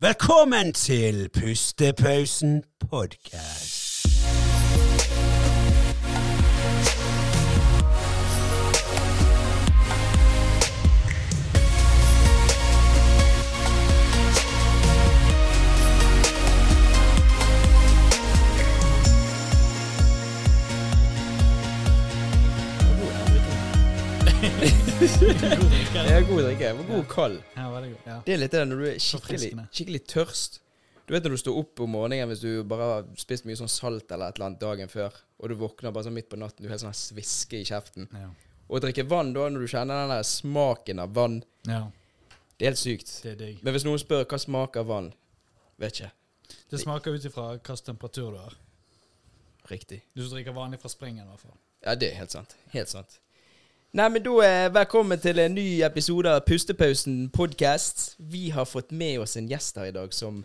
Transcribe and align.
Velkommen 0.00 0.72
til 0.72 1.28
Pustepausen 1.40 2.62
podkast. 2.90 4.06
Det 24.56 26.12
er 26.12 26.22
god 26.24 26.42
drikke. 26.46 26.64
Det 26.64 26.76
var 26.78 26.86
god 26.88 27.04
kald. 27.10 27.36
Ja, 27.56 27.66
veldig 27.70 27.90
god. 27.90 28.06
Ja. 28.06 28.16
Det 28.26 28.34
er 28.34 28.40
litt 28.40 28.54
det 28.56 28.62
når 28.68 28.80
du 28.80 28.86
er 28.88 29.02
skikkelig, 29.02 29.50
skikkelig 29.68 30.00
tørst. 30.08 30.60
Du 31.06 31.12
vet 31.14 31.26
når 31.26 31.36
du 31.36 31.40
står 31.42 31.58
opp 31.60 31.82
om 31.84 31.92
morgenen 31.94 32.30
hvis 32.32 32.40
du 32.42 32.50
bare 32.66 32.86
har 32.90 33.04
spist 33.20 33.44
mye 33.46 33.58
sånn 33.60 33.70
salt 33.70 34.10
eller 34.10 34.32
et 34.32 34.38
eller 34.40 34.48
annet 34.48 34.62
dagen 34.62 34.90
før, 34.90 35.14
og 35.38 35.52
du 35.52 35.56
våkner 35.60 35.92
bare 35.94 36.08
sånn 36.08 36.16
midt 36.16 36.30
på 36.32 36.38
natten, 36.40 36.64
du 36.64 36.72
har 36.72 36.80
sånn 36.82 36.96
sviske 36.96 37.60
i 37.60 37.66
kjeften. 37.68 38.08
Ja. 38.16 38.30
Og 38.66 38.82
drikke 38.82 39.04
vann 39.06 39.34
da, 39.36 39.44
når 39.52 39.62
du 39.66 39.70
kjenner 39.70 40.02
den 40.02 40.14
der 40.16 40.24
smaken 40.26 41.04
av 41.04 41.12
vann, 41.14 41.36
ja, 41.68 41.84
det 42.56 42.64
er 42.64 42.72
helt 42.72 42.80
sykt. 42.80 43.12
det 43.22 43.34
er 43.34 43.38
digg. 43.42 43.60
Men 43.62 43.76
hvis 43.76 43.84
noen 43.86 44.00
spør 44.02 44.24
hva 44.24 44.40
smaker 44.40 44.88
vann, 44.88 45.12
vet 45.78 46.00
ikke. 46.00 46.10
Det 46.72 46.80
smaker 46.82 47.14
ut 47.14 47.28
ifra 47.28 47.50
hvilken 47.52 47.84
temperatur 47.92 48.32
du 48.32 48.40
har. 48.40 48.56
Riktig. 49.70 50.00
Du 50.16 50.24
som 50.24 50.32
drikker 50.34 50.56
vanlig 50.56 50.80
fra 50.82 50.90
springen, 50.90 51.26
i 51.26 51.28
hvert 51.28 51.44
fall. 51.44 51.54
Ja, 51.84 51.94
det 51.94 52.10
er 52.10 52.18
helt 52.24 52.34
sant. 52.34 52.56
Helt 52.72 52.90
sant. 52.90 53.20
Nei, 53.96 54.10
men 54.12 54.20
da 54.20 54.32
er 54.44 54.66
Velkommen 54.74 55.16
til 55.16 55.38
en 55.40 55.54
ny 55.56 55.78
episode 55.86 56.28
av 56.28 56.42
Pustepausen 56.44 57.30
podcast. 57.32 58.10
Vi 58.20 58.50
har 58.52 58.66
fått 58.68 58.90
med 58.92 59.22
oss 59.22 59.38
en 59.40 59.46
gjest 59.48 59.78
her 59.80 59.88
i 59.88 59.94
dag 59.94 60.12
som 60.12 60.42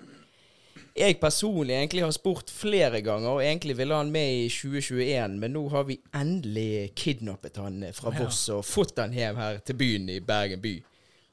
jeg 0.96 1.18
personlig 1.20 1.76
egentlig 1.76 2.06
har 2.06 2.14
spurt 2.16 2.48
flere 2.48 3.02
ganger, 3.04 3.28
og 3.28 3.44
egentlig 3.44 3.76
ville 3.76 3.98
han 4.00 4.14
med 4.14 4.46
i 4.46 4.48
2021, 4.48 5.36
men 5.44 5.52
nå 5.52 5.66
har 5.74 5.84
vi 5.90 6.00
endelig 6.16 6.94
kidnappet 6.96 7.60
han 7.60 7.84
eh, 7.84 7.92
fra 7.92 8.14
Voss 8.22 8.40
og 8.56 8.64
fått 8.64 9.04
han 9.04 9.12
hjem 9.20 9.44
her 9.44 9.60
til 9.68 9.80
byen 9.84 10.08
i 10.16 10.22
Bergen 10.24 10.64
by. 10.64 10.78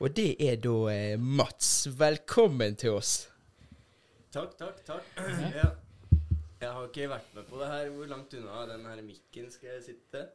Og 0.03 0.19
det 0.19 0.33
er 0.43 0.59
da 0.65 0.77
eh, 0.91 1.15
Mats. 1.23 1.87
Velkommen 2.03 2.75
til 2.83 2.99
oss. 2.99 3.29
Takk, 4.35 4.59
takk, 4.59 4.83
takk. 4.91 5.15
Ja. 5.55 5.71
Jeg 6.59 6.75
har 6.75 6.91
ikke 6.91 7.13
vært 7.15 7.35
med 7.39 7.47
på 7.47 7.63
det 7.63 7.71
her. 7.71 7.89
Hvor 7.95 8.11
langt 8.11 8.35
unna 8.35 8.67
den 8.75 8.87
her 8.91 9.07
mikken 9.07 9.53
skal 9.55 9.77
jeg 9.77 9.85
sitte? 9.93 10.27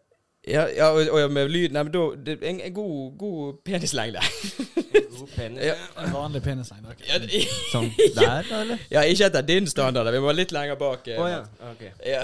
Ja, 0.48 0.66
ja 0.76 0.90
og, 0.92 1.08
og 1.16 1.32
med 1.32 1.48
lyd 1.54 1.72
Nei, 1.72 1.84
men 1.88 1.92
da 1.94 2.02
det, 2.26 2.34
En, 2.44 2.58
en 2.68 2.74
god, 2.76 3.14
god 3.18 3.54
penislengde. 3.64 4.20
En 4.20 5.06
god 5.20 5.30
penis. 5.38 5.62
Ja. 5.70 5.76
En 6.04 6.12
vanlig 6.14 6.42
penislengde. 6.44 6.92
Okay. 6.92 7.08
Ja, 7.14 7.20
det, 7.24 7.44
Som 7.72 7.88
der, 8.18 8.44
da, 8.50 8.60
eller? 8.66 8.84
Ja, 8.92 9.06
ikke 9.08 9.30
etter 9.30 9.46
din 9.48 9.68
standard. 9.72 10.12
Vi 10.12 10.20
må 10.20 10.36
litt 10.36 10.52
lenger 10.52 10.76
bak. 10.82 11.08
eh, 11.08 11.22
Å 11.24 11.30
ja. 11.32 11.40
Okay. 11.72 11.94
Ja. 12.04 12.22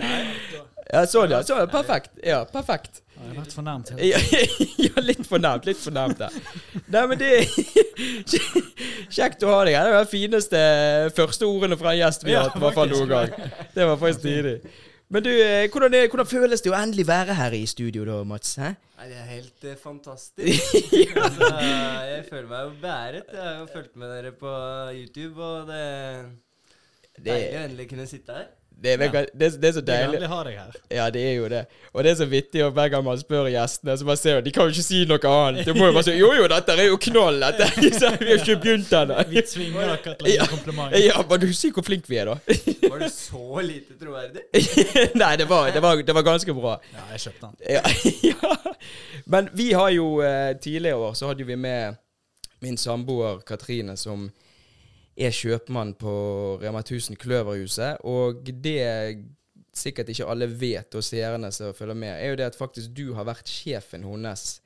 Der. 0.00 0.32
ja, 0.94 1.04
sånn, 1.06 1.30
ja. 1.36 1.42
Sånn, 1.44 1.66
perfekt. 1.70 2.16
Ja, 2.24 2.40
perfekt. 2.48 3.02
Ja, 3.12 3.26
Jeg 3.26 3.34
har 3.34 3.42
vært 3.42 3.54
fornærmet. 3.58 3.90
Ja, 4.80 5.02
litt 5.04 5.26
fornærmet. 5.28 5.66
Litt 5.68 5.82
fornærmet 5.84 6.22
der. 6.24 6.40
Nei, 6.88 7.02
men 7.10 7.20
det 7.20 7.32
Kjekt 9.20 9.42
å 9.44 9.50
ha 9.52 9.64
deg 9.68 9.76
her. 9.76 9.90
Det 9.90 9.96
var 9.98 10.06
de 10.06 10.10
fineste 10.14 10.60
første 11.16 11.44
ordene 11.48 11.76
fra 11.80 11.92
en 11.92 12.00
gjest 12.00 12.24
vi 12.24 12.32
har 12.38 12.48
hatt, 12.48 12.56
i 12.56 12.62
hvert 12.64 12.78
fall 12.78 12.88
noen 12.94 13.10
gang. 13.10 13.34
Det 13.76 13.88
var 13.90 14.00
faktisk 14.00 14.24
stilig. 14.24 14.56
Men 15.10 15.24
du, 15.26 15.30
eh, 15.42 15.66
hvordan, 15.70 15.94
er, 15.98 16.06
hvordan 16.08 16.28
føles 16.30 16.62
det 16.62 16.70
å 16.70 16.76
endelig 16.78 17.06
være 17.08 17.34
her 17.34 17.54
i 17.58 17.64
studio 17.66 18.04
da, 18.06 18.20
Mats? 18.30 18.52
Hæ? 18.62 18.68
Nei, 19.00 19.08
det 19.10 19.16
er 19.18 19.26
helt 19.32 19.64
eh, 19.66 19.74
fantastisk. 19.80 20.76
altså, 21.24 21.48
jeg 22.06 22.22
føler 22.28 22.46
meg 22.52 22.62
jo 22.68 22.70
bæret. 22.82 23.34
Jeg 23.34 23.42
har 23.42 23.58
jo 23.58 23.66
fulgt 23.72 23.96
med 23.98 24.12
dere 24.14 24.30
på 24.38 24.54
YouTube, 24.94 25.42
og 25.42 25.66
det 25.72 25.82
er 25.82 26.24
deilig 27.26 27.52
å 27.58 27.62
endelig 27.66 27.86
kunne 27.90 28.06
sitte 28.06 28.36
her. 28.38 28.48
det, 28.80 28.92
er, 28.94 29.00
det, 29.02 29.08
er, 29.48 29.56
det 29.60 29.68
er 29.68 29.72
så 29.76 29.80
Det 29.84 29.96
er 29.96 30.28
her. 30.30 30.76
Ja, 30.94 31.08
det 31.12 31.24
er 31.26 31.34
jo 31.40 31.48
det. 31.52 31.64
Og 31.92 32.04
det 32.04 32.12
er 32.12 32.20
så 32.20 32.28
vittig 32.30 32.62
og 32.64 32.70
hver 32.76 32.92
gang 32.94 33.02
man 33.04 33.18
spør 33.20 33.50
gjestene, 33.52 33.96
så 34.00 34.06
bare 34.08 34.20
ser 34.20 34.38
du, 34.38 34.46
de 34.46 34.52
kan 34.56 34.68
jo 34.68 34.76
ikke 34.76 34.86
si 34.86 35.02
noe 35.10 35.32
annet. 35.34 35.66
Du 35.66 35.74
må 35.74 35.90
jo 35.90 35.96
bare 35.96 36.06
si 36.06 36.14
'Jo, 36.20 36.30
jo, 36.38 36.46
dette 36.54 36.76
er 36.78 36.86
jo 36.86 37.00
knall', 37.08 37.42
dette. 37.48 37.66
Vi 37.82 38.30
har 38.30 38.38
ikke 38.38 38.60
begynt 38.62 38.94
ennå. 39.00 39.18
Vi 39.32 39.42
tvinger 39.42 39.96
akkurat 39.96 40.22
til 40.22 40.28
å 40.28 40.30
gi 40.30 40.38
Ja. 40.38 40.46
kompliment. 40.54 40.96
Ja, 41.02 41.24
men 41.28 41.42
du 41.42 41.50
sier 41.52 41.74
hvor 41.74 41.84
flink 41.90 42.06
vi 42.08 42.22
er, 42.22 42.30
da. 42.30 42.38
Var 42.90 43.04
det 43.04 43.10
så 43.14 43.60
lite 43.64 43.96
troverdig? 44.00 44.44
Nei, 45.22 45.32
det 45.36 45.46
var, 45.50 45.70
det, 45.72 45.82
var, 45.82 46.02
det 46.02 46.14
var 46.16 46.26
ganske 46.26 46.54
bra. 46.54 46.76
Ja, 46.94 47.06
jeg 47.14 47.24
kjøpte 47.26 47.50
den. 47.50 47.56
Ja. 47.78 48.54
Men 49.32 49.50
vi 49.54 49.72
har 49.72 49.90
jo 49.94 50.20
eh, 50.26 50.52
tidligere 50.58 50.96
år 51.08 51.18
så 51.18 51.30
hadde 51.30 51.46
vi 51.46 51.56
med 51.56 51.98
min 52.60 52.76
samboer 52.76 53.40
Katrine, 53.46 53.96
som 53.96 54.28
er 55.16 55.34
kjøpmann 55.34 55.94
på 56.00 56.14
Rema 56.62 56.82
1000 56.82 57.18
Kløverhuset. 57.20 58.02
Og 58.04 58.48
det 58.64 58.80
sikkert 59.76 60.10
ikke 60.10 60.26
alle 60.28 60.48
vet, 60.60 60.94
og 60.94 61.04
seerne 61.04 61.52
som 61.54 61.74
følger 61.74 61.94
med, 61.94 62.16
er 62.16 62.32
jo 62.32 62.40
det 62.40 62.48
at 62.50 62.58
faktisk 62.58 62.92
du 62.96 63.12
har 63.14 63.28
vært 63.28 63.48
sjefen 63.48 64.04
hennes 64.04 64.60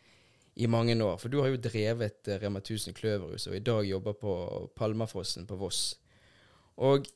i 0.56 0.66
mange 0.70 0.96
år. 1.04 1.18
For 1.18 1.28
du 1.28 1.40
har 1.42 1.50
jo 1.52 1.60
drevet 1.60 2.28
eh, 2.30 2.38
Rema 2.42 2.62
1000 2.62 2.94
Kløverhuset, 2.94 3.50
og 3.52 3.56
i 3.58 3.64
dag 3.64 3.84
jobber 3.88 4.16
på 4.18 4.34
Palmafossen 4.76 5.46
på 5.46 5.58
Voss. 5.58 5.98
Og 6.76 7.06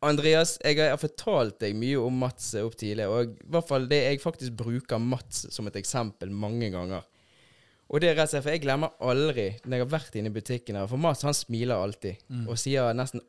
Andreas, 0.00 0.54
jeg 0.64 0.78
har 0.80 0.96
fortalt 0.96 1.58
deg 1.60 1.74
mye 1.76 1.98
om 2.00 2.22
Mats 2.22 2.54
opp 2.56 2.76
tidlig, 2.80 3.04
og 3.04 3.34
i 3.34 3.48
hvert 3.52 3.68
fall 3.68 3.88
det 3.90 3.98
jeg 4.00 4.20
faktisk 4.22 4.54
bruker 4.56 5.00
Mats 5.02 5.42
som 5.52 5.68
et 5.68 5.76
eksempel 5.76 6.32
mange 6.32 6.70
ganger. 6.72 7.04
Og 7.90 8.00
det 8.00 8.08
er 8.08 8.16
rett 8.16 8.30
og 8.30 8.32
slett, 8.32 8.46
for 8.46 8.54
jeg 8.54 8.62
glemmer 8.62 8.94
aldri 9.02 9.50
når 9.64 9.74
jeg 9.76 9.84
har 9.84 9.92
vært 9.92 10.16
inne 10.16 10.30
i 10.30 10.36
butikken 10.38 10.78
her, 10.78 10.88
for 10.88 11.02
Mats 11.02 11.26
han 11.26 11.36
smiler 11.36 11.76
alltid, 11.76 12.22
og 12.46 12.56
sier 12.60 12.96
nesten, 12.96 13.20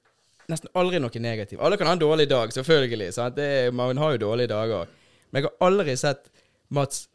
nesten 0.48 0.72
aldri 0.80 1.02
noe 1.04 1.24
negativt. 1.26 1.60
Alle 1.60 1.80
kan 1.81 1.90
ha 1.90 1.98
en 1.98 2.04
dårlig 2.06 2.30
dag, 2.31 2.54
selvfølgelig, 2.56 3.12
sant? 3.18 3.36
Det, 3.36 3.74
man 3.76 4.00
har 4.00 4.16
jo 4.16 4.24
dårlige 4.30 4.54
dager. 4.54 4.88
Men 5.31 5.42
jeg 5.42 5.50
har 5.50 5.68
aldri 5.68 5.98
sett 6.00 6.31
Mats 6.72 7.08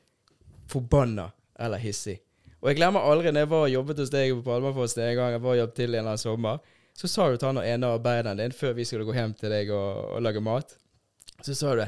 forbanna 0.69 1.31
eller 1.57 1.81
hissig. 1.81 2.19
Og 2.61 2.73
jeg 2.73 2.81
glemmer 2.81 3.05
aldri 3.09 3.31
når 3.31 3.45
jeg 3.45 3.51
var 3.55 3.65
og 3.65 3.73
jobbet 3.73 4.01
hos 4.03 4.13
deg 4.13 4.33
på 4.45 4.53
Almafossen 4.53 5.05
en 5.07 5.17
gang, 5.17 5.37
jeg 5.37 5.45
var 5.45 5.55
og 5.55 5.61
jobbet 5.63 5.77
til 5.79 5.87
en 5.87 5.95
eller 5.95 6.11
annen 6.11 6.21
sommer, 6.21 6.73
så 6.97 7.11
sa 7.13 7.29
du 7.29 7.37
til 7.37 7.51
han 7.51 7.61
og 7.61 7.69
en 7.69 7.85
av 7.87 7.99
arbeiderne 7.99 8.43
din 8.43 8.57
før 8.57 8.75
vi 8.79 8.87
skulle 8.89 9.05
gå 9.05 9.15
hjem 9.17 9.35
til 9.37 9.53
deg 9.53 9.71
og, 9.75 10.17
og 10.17 10.23
lage 10.25 10.41
mat, 10.45 10.77
så 11.45 11.55
sa 11.57 11.75
du. 11.77 11.85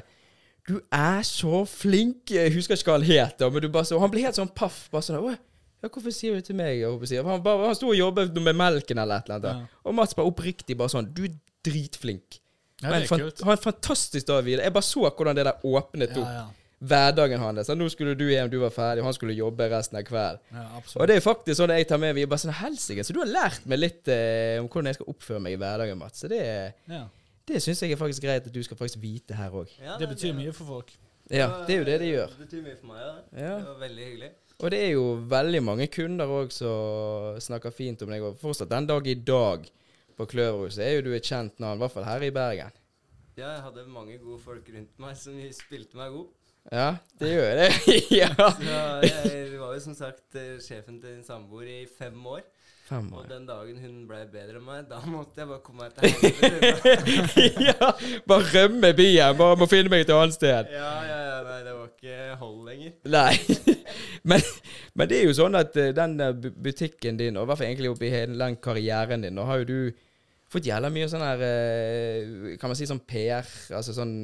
Du 0.69 0.75
er 0.93 1.23
så 1.25 1.63
flink. 1.65 2.29
Jeg 2.35 2.53
husker 2.53 2.77
ikke 2.77 2.93
hva 2.93 2.99
han 2.99 3.09
het, 3.09 3.41
men 3.41 3.65
du 3.65 3.71
bare 3.73 3.89
så, 3.89 4.01
han 4.03 4.13
ble 4.13 4.27
helt 4.27 4.37
sånn 4.37 4.53
paff. 4.53 4.83
bare 4.93 5.07
sånn, 5.07 5.23
«Åh, 5.25 5.39
ja, 5.79 5.89
Hvorfor 5.89 6.13
sier 6.13 6.35
du 6.35 6.45
til 6.45 6.59
meg? 6.59 6.83
Han, 6.83 7.41
bare, 7.45 7.71
han 7.71 7.77
sto 7.79 7.93
og 7.93 7.97
jobbet 7.97 8.37
med 8.43 8.57
melken 8.59 8.99
eller 9.01 9.23
et 9.23 9.31
eller 9.31 9.39
annet. 9.39 9.65
Ja. 9.71 9.81
Og 9.87 9.97
Mats 9.97 10.17
bare 10.19 10.29
oppriktig 10.29 10.77
bare 10.79 10.91
sånn 10.93 11.09
Du 11.15 11.23
er 11.29 11.37
dritflink. 11.65 12.41
Ja, 12.83 12.93
det 12.93 13.05
er 13.05 13.11
kult. 13.11 13.43
Ha 13.47 13.55
en 13.55 13.63
fantastisk 13.63 14.27
dag 14.29 14.45
videre. 14.47 14.67
Jeg 14.67 14.75
bare 14.75 14.87
så 14.87 15.07
hvordan 15.09 15.39
det 15.39 15.47
der 15.49 15.65
åpnet 15.67 16.15
Ja, 16.15 16.23
opp 16.23 16.35
ja. 16.35 16.45
Hverdagen 16.81 17.41
hans. 17.43 17.67
Så 17.67 17.75
Nå 17.75 17.89
skulle 17.91 18.15
du 18.19 18.25
hjem, 18.31 18.51
du 18.51 18.59
var 18.63 18.71
ferdig, 18.75 19.03
og 19.03 19.09
han 19.11 19.17
skulle 19.17 19.35
jobbe 19.35 19.67
resten 19.73 19.99
av 19.99 20.05
kvelden. 20.07 20.39
ja 20.53 20.67
Og 21.01 21.07
det 21.11 21.17
er 21.17 21.25
faktisk 21.25 21.59
sånn 21.61 21.75
jeg 21.75 21.89
tar 21.91 21.99
med 21.99 22.15
Vi 22.15 22.23
er 22.23 22.31
bare 22.31 22.45
sånn 22.45 22.55
Helsike. 22.55 23.05
Så 23.05 23.13
du 23.17 23.21
har 23.23 23.31
lært 23.31 23.67
meg 23.67 23.79
litt 23.81 24.09
eh, 24.09 24.59
om 24.63 24.69
hvordan 24.69 24.87
jeg 24.93 25.01
skal 25.01 25.11
oppføre 25.15 25.41
meg 25.43 25.57
i 25.57 25.61
hverdagen, 25.61 25.99
Mats. 25.99 26.21
Så 26.23 26.29
det, 26.31 26.75
Ja. 26.89 27.05
det 27.47 27.63
syns 27.63 27.83
jeg 27.83 27.93
er 27.93 27.97
faktisk 28.01 28.23
greit 28.23 28.47
at 28.47 28.53
du 28.53 28.63
skal 28.63 28.77
faktisk 28.77 29.01
vite 29.03 29.35
her 29.35 29.51
òg. 29.51 29.69
Ja, 29.83 29.99
Det 29.99 30.09
betyr 30.09 30.35
mye 30.35 30.53
for 30.53 30.65
folk. 30.67 30.93
Ja, 31.31 31.65
det 31.67 31.75
er 31.75 31.79
jo 31.79 31.85
det 31.85 31.99
det 32.01 32.13
gjør. 32.15 32.29
Det 32.39 32.47
betyr 32.47 32.63
mye 32.65 32.77
for 32.79 32.87
meg, 32.87 33.01
ja. 33.03 33.15
Ja. 33.43 33.57
Det 33.59 33.67
var 33.69 33.81
veldig 33.89 34.05
hyggelig. 34.07 34.31
Og 34.59 34.71
det 34.71 34.79
er 34.83 34.91
jo 34.93 35.03
veldig 35.31 35.61
mange 35.63 35.87
kunder 35.87 36.27
òg 36.27 36.51
som 36.51 37.37
snakker 37.39 37.71
fint 37.71 38.01
om 38.03 38.11
deg. 38.11 38.23
Og 38.23 38.39
fortsatt 38.41 38.71
den 38.71 38.87
dag 38.87 39.07
i 39.07 39.15
dag 39.15 39.69
på 40.19 40.27
Kløverhuset 40.27 40.83
er 40.83 40.97
jo 40.97 41.03
du 41.03 41.13
et 41.15 41.23
kjent 41.23 41.61
navn, 41.61 41.77
i 41.79 41.83
hvert 41.85 41.93
fall 41.95 42.05
her 42.09 42.25
i 42.27 42.31
Bergen. 42.35 42.73
Ja, 43.39 43.53
jeg 43.53 43.63
hadde 43.63 43.85
mange 43.87 44.17
gode 44.19 44.41
folk 44.43 44.67
rundt 44.75 44.97
meg 44.99 45.15
som 45.17 45.37
spilte 45.55 45.95
meg 46.01 46.11
god. 46.11 46.27
Ja, 46.73 46.97
det 47.21 47.33
gjør 47.33 47.55
det. 47.63 47.69
ja. 48.21 48.31
Så 48.37 49.09
jeg 49.09 49.59
var 49.61 49.75
jo 49.75 49.81
som 49.81 49.97
sagt 49.97 50.37
eh, 50.37 50.57
sjefen 50.61 51.01
til 51.01 51.17
en 51.17 51.25
samboer 51.25 51.69
i 51.71 51.83
fem 51.99 52.27
år. 52.27 52.45
Fem 52.89 53.09
Og 53.13 53.27
den 53.29 53.45
dagen 53.45 53.77
hun 53.83 53.97
ble 54.09 54.23
bedre 54.33 54.57
enn 54.57 54.65
meg, 54.65 54.87
da 54.89 55.03
måtte 55.05 55.43
jeg 55.43 55.49
bare 55.51 55.61
komme 55.65 55.85
meg 55.85 55.97
til 55.99 56.39
helvete. 56.41 57.43
ja, 57.69 57.91
bare 58.29 58.47
rømme 58.55 58.93
byen. 58.97 59.37
Bare 59.37 59.59
må 59.61 59.69
finne 59.69 59.93
meg 59.93 60.07
et 60.07 60.13
annet 60.15 60.37
sted. 60.37 60.71
Ja, 60.73 60.93
ja, 61.05 61.19
ja, 61.27 61.35
nei, 61.45 61.59
det 61.67 61.75
var 61.77 61.91
ikke 61.91 62.39
hold 62.41 62.63
lenger. 62.71 62.95
Nei. 63.13 63.35
Men, 64.29 64.43
men 64.99 65.09
det 65.09 65.21
er 65.21 65.29
jo 65.29 65.35
sånn 65.37 65.55
at 65.57 65.77
eh, 65.79 65.93
den 65.97 66.17
eh, 66.21 66.35
butikken 66.35 67.17
din, 67.17 67.37
og 67.39 67.47
i 67.47 67.49
hvert 67.49 67.61
fall 67.61 67.69
egentlig 67.69 67.93
oppi 67.93 68.11
hele 68.13 68.35
den 68.37 68.57
karrieren 68.61 69.23
din, 69.25 69.37
nå 69.39 69.47
har 69.49 69.63
jo 69.63 69.69
du 69.69 69.79
fått 70.53 70.69
jævla 70.69 70.91
mye 70.93 71.09
sånn 71.11 71.25
her 71.25 71.45
eh, 71.45 72.57
Kan 72.61 72.73
man 72.73 72.79
si 72.79 72.89
sånn 72.89 73.03
PR? 73.05 73.47
Altså 73.77 73.95
sånn 73.97 74.17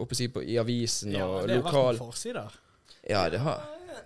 oppe 0.00 0.16
si 0.16 0.30
på, 0.32 0.42
i 0.44 0.58
avisen 0.60 1.14
Ja, 1.16 1.28
og 1.28 1.46
det 1.46 1.58
har 1.58 1.66
vært 1.66 1.76
lokal 1.76 2.00
på 2.00 2.10
forsider. 2.12 2.58
Ja, 3.08 3.26
det 3.32 3.42
har 3.44 3.62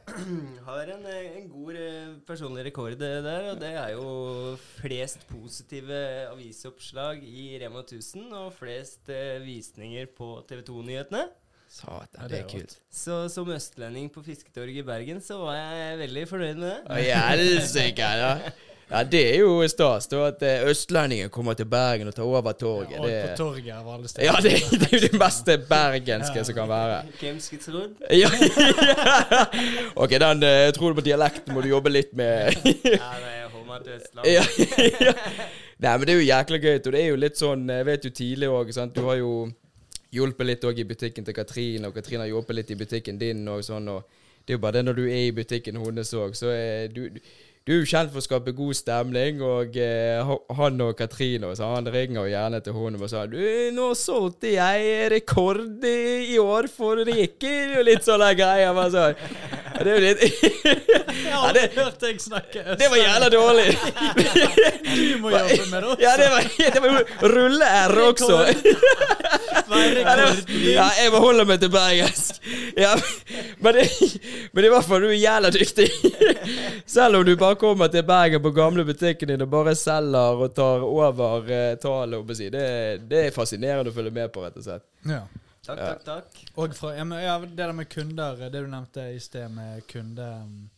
Har 0.66 0.90
en, 0.90 1.06
eh, 1.06 1.38
en 1.38 1.48
god 1.50 1.78
eh, 1.78 2.12
personlig 2.26 2.66
rekord 2.68 2.98
der, 2.98 3.50
og 3.52 3.60
det 3.62 3.72
er 3.78 3.94
jo 3.94 4.06
flest 4.80 5.26
positive 5.30 6.00
avisoppslag 6.32 7.22
i 7.22 7.48
Rema 7.62 7.84
1000 7.84 8.30
og 8.34 8.52
flest 8.58 9.10
visninger 9.46 10.10
på 10.18 10.30
TV 10.48 10.64
2-nyhetene. 10.66 11.26
Satan, 11.68 12.06
Ja, 12.14 12.28
det 12.28 12.30
det 12.30 12.38
er 12.38 12.48
kult. 12.50 12.76
Så 12.90 13.16
som 13.32 13.50
østlending 13.50 14.10
på 14.14 14.22
Fisketorget 14.22 14.82
i 14.82 14.86
Bergen, 14.86 15.20
så 15.20 15.38
var 15.42 15.58
jeg 15.58 15.98
veldig 15.98 16.24
fornøyd 16.30 16.60
med 16.62 16.70
det. 16.70 16.78
Å, 16.86 17.26
helsike, 17.30 18.10
ja. 18.22 18.32
Ja, 18.90 19.02
det 19.02 19.22
er 19.34 19.40
jo 19.40 19.68
stas. 19.68 20.06
da, 20.06 20.26
At 20.30 20.42
eh, 20.42 20.68
østlendingen 20.70 21.30
kommer 21.30 21.54
til 21.54 21.66
Bergen 21.66 22.08
og 22.08 22.14
tar 22.14 22.22
over 22.22 22.52
torget. 22.52 22.92
Ja, 22.92 23.00
og 23.00 23.30
på 23.30 23.36
torget 23.36 23.72
av 23.74 23.88
alle 23.94 24.08
steder. 24.08 24.26
ja, 24.26 24.36
det, 24.42 24.52
det 24.80 24.88
er 24.92 24.96
jo 24.96 25.08
det 25.08 25.20
beste 25.20 25.58
bergenske 25.68 26.44
som 26.44 26.54
kan 26.54 26.68
være. 26.68 27.00
Hvem 27.20 27.40
skulle 27.40 27.62
trodd? 27.62 27.90
Ja. 28.10 28.30
ok, 30.02 30.10
den 30.10 30.42
eh, 30.42 30.62
jeg 30.68 30.74
tror 30.74 30.94
du 30.94 31.00
på 31.00 31.06
dialekten 31.08 31.54
må 31.54 31.60
du 31.60 31.68
jobbe 31.68 31.90
litt 31.90 32.14
med. 32.14 32.54
Ja, 32.84 33.10
det 33.22 33.34
Østland. 33.76 34.26
ja, 34.26 34.42
ja. 35.00 35.12
Nei, 35.78 35.98
men 35.98 36.06
det 36.06 36.12
er 36.14 36.20
jo 36.20 36.26
jækla 36.26 36.58
gøy. 36.62 36.76
Og 36.78 36.92
det 36.92 37.00
er 37.00 37.08
jo 37.10 37.16
litt 37.20 37.36
sånn 37.36 37.66
Jeg 37.68 37.86
vet 37.86 38.04
jo 38.06 38.10
tidlig 38.16 38.48
òg, 38.48 38.70
sant. 38.72 38.94
Du 38.96 39.04
har 39.04 39.18
jo 39.20 39.32
hjulpet 40.14 40.48
litt 40.48 40.64
òg 40.64 40.78
i 40.80 40.86
butikken 40.88 41.26
til 41.26 41.36
Katrine, 41.36 41.90
og 41.90 41.96
Katrine 41.98 42.24
har 42.24 42.30
hjulpet 42.30 42.56
litt 42.56 42.70
i 42.72 42.78
butikken 42.78 43.18
din 43.20 43.42
og 43.52 43.64
sånn. 43.66 43.90
Og 43.92 44.06
det 44.46 44.54
er 44.54 44.58
jo 44.58 44.62
bare 44.62 44.78
det 44.78 44.86
når 44.86 44.96
du 45.00 45.04
er 45.04 45.26
i 45.26 45.34
butikken 45.34 45.76
hennes 45.82 46.14
òg, 46.16 46.36
så 46.38 46.54
er 46.54 46.88
du, 46.94 47.08
du 47.10 47.20
du 47.66 47.72
er 47.74 47.80
jo 47.80 47.86
kjent 47.90 48.12
for 48.12 48.22
å 48.22 48.22
skape 48.22 48.52
god 48.54 48.76
stemning, 48.78 49.40
og 49.42 49.74
eh, 49.82 50.28
han 50.54 50.82
og 50.84 50.92
Katrine 50.98 51.48
så 51.58 51.72
han 51.72 51.88
ringer 51.90 52.28
gjerne 52.30 52.60
til 52.62 52.76
henne 52.76 53.00
og 53.02 53.10
sier 53.10 53.26
du, 53.32 53.40
'Nå 53.74 53.88
solgte 53.98 54.52
jeg 54.54 55.10
rekord 55.10 55.82
i 55.82 56.36
i 56.36 56.38
år 56.38 56.68
for 56.70 57.02
riker', 57.02 57.78
og 57.80 57.84
litt 57.88 58.06
sånne 58.06 58.30
greier. 58.38 58.70
Bare 58.76 58.90
sånn. 58.94 59.14
Ja, 59.76 59.82
Det 59.82 59.90
er 59.90 59.96
jo 59.96 60.04
litt 60.06 60.20
Jeg 61.26 61.32
har 61.32 61.48
aldri 61.48 61.64
hørt 61.74 61.98
deg 62.00 62.20
snakke 62.22 62.62
øst. 62.62 62.78
Det 62.80 62.90
var 62.92 63.02
jævla 63.02 63.28
dårlig. 63.34 63.68
Du 64.96 65.18
må 65.20 65.30
jobbe 65.30 65.64
med 65.70 65.82
det 65.82 65.88
også. 65.90 66.00
Ja, 66.00 66.12
det 66.16 66.28
var, 66.32 66.46
det 66.74 66.80
var 66.82 66.88
jo 66.88 67.32
rulle-r 67.34 67.98
også. 68.06 68.38
Ja, 70.70 70.86
jeg 71.02 71.10
må 71.12 71.20
holde 71.20 71.44
meg 71.48 71.60
til 71.60 71.70
bergensk. 71.74 72.38
Ja, 72.78 72.94
men, 73.60 73.76
det, 73.76 73.84
men 74.54 74.64
i 74.64 74.70
hvert 74.72 74.86
fall, 74.88 75.04
du 75.04 75.10
er 75.10 75.18
jævla 75.18 75.50
dyktig. 75.52 75.88
Selv 76.86 77.20
om 77.20 77.26
du 77.26 77.34
bare 77.36 77.55
kommer 77.60 77.88
til 77.92 78.02
Bergen 78.06 78.42
på 78.42 78.50
gamle 78.54 78.84
butikken 78.88 79.28
din 79.28 79.42
og 79.42 79.50
bare 79.50 79.74
selger 79.78 80.42
og 80.46 80.54
tar 80.54 80.84
over 80.86 81.50
eh, 81.50 81.74
tallet. 81.82 82.16
holdt 82.18 82.28
på 82.30 82.36
å 82.36 82.38
Si. 82.38 82.48
Det, 82.50 82.64
det 83.10 83.24
er 83.26 83.34
fascinerende 83.34 83.90
å 83.90 83.96
følge 83.96 84.12
med 84.14 84.32
på, 84.34 84.44
rett 84.46 84.56
og 84.56 84.64
slett. 84.68 84.86
Ja. 85.04 85.24
Takk, 85.66 85.78
Ja. 85.82 85.86
takk, 85.94 86.04
takk. 86.06 86.40
Og 86.62 86.74
fra, 86.78 86.92
ja, 86.94 87.04
men, 87.04 87.18
ja, 87.24 87.38
det 87.42 87.56
der 87.58 87.72
med 87.74 87.88
kunder, 87.90 88.36
det 88.38 88.52
du 88.62 88.68
nevnte 88.70 89.08
i 89.16 89.18
sted 89.20 89.50
med 89.50 89.82
kunde... 89.90 90.28
um, 90.46 90.70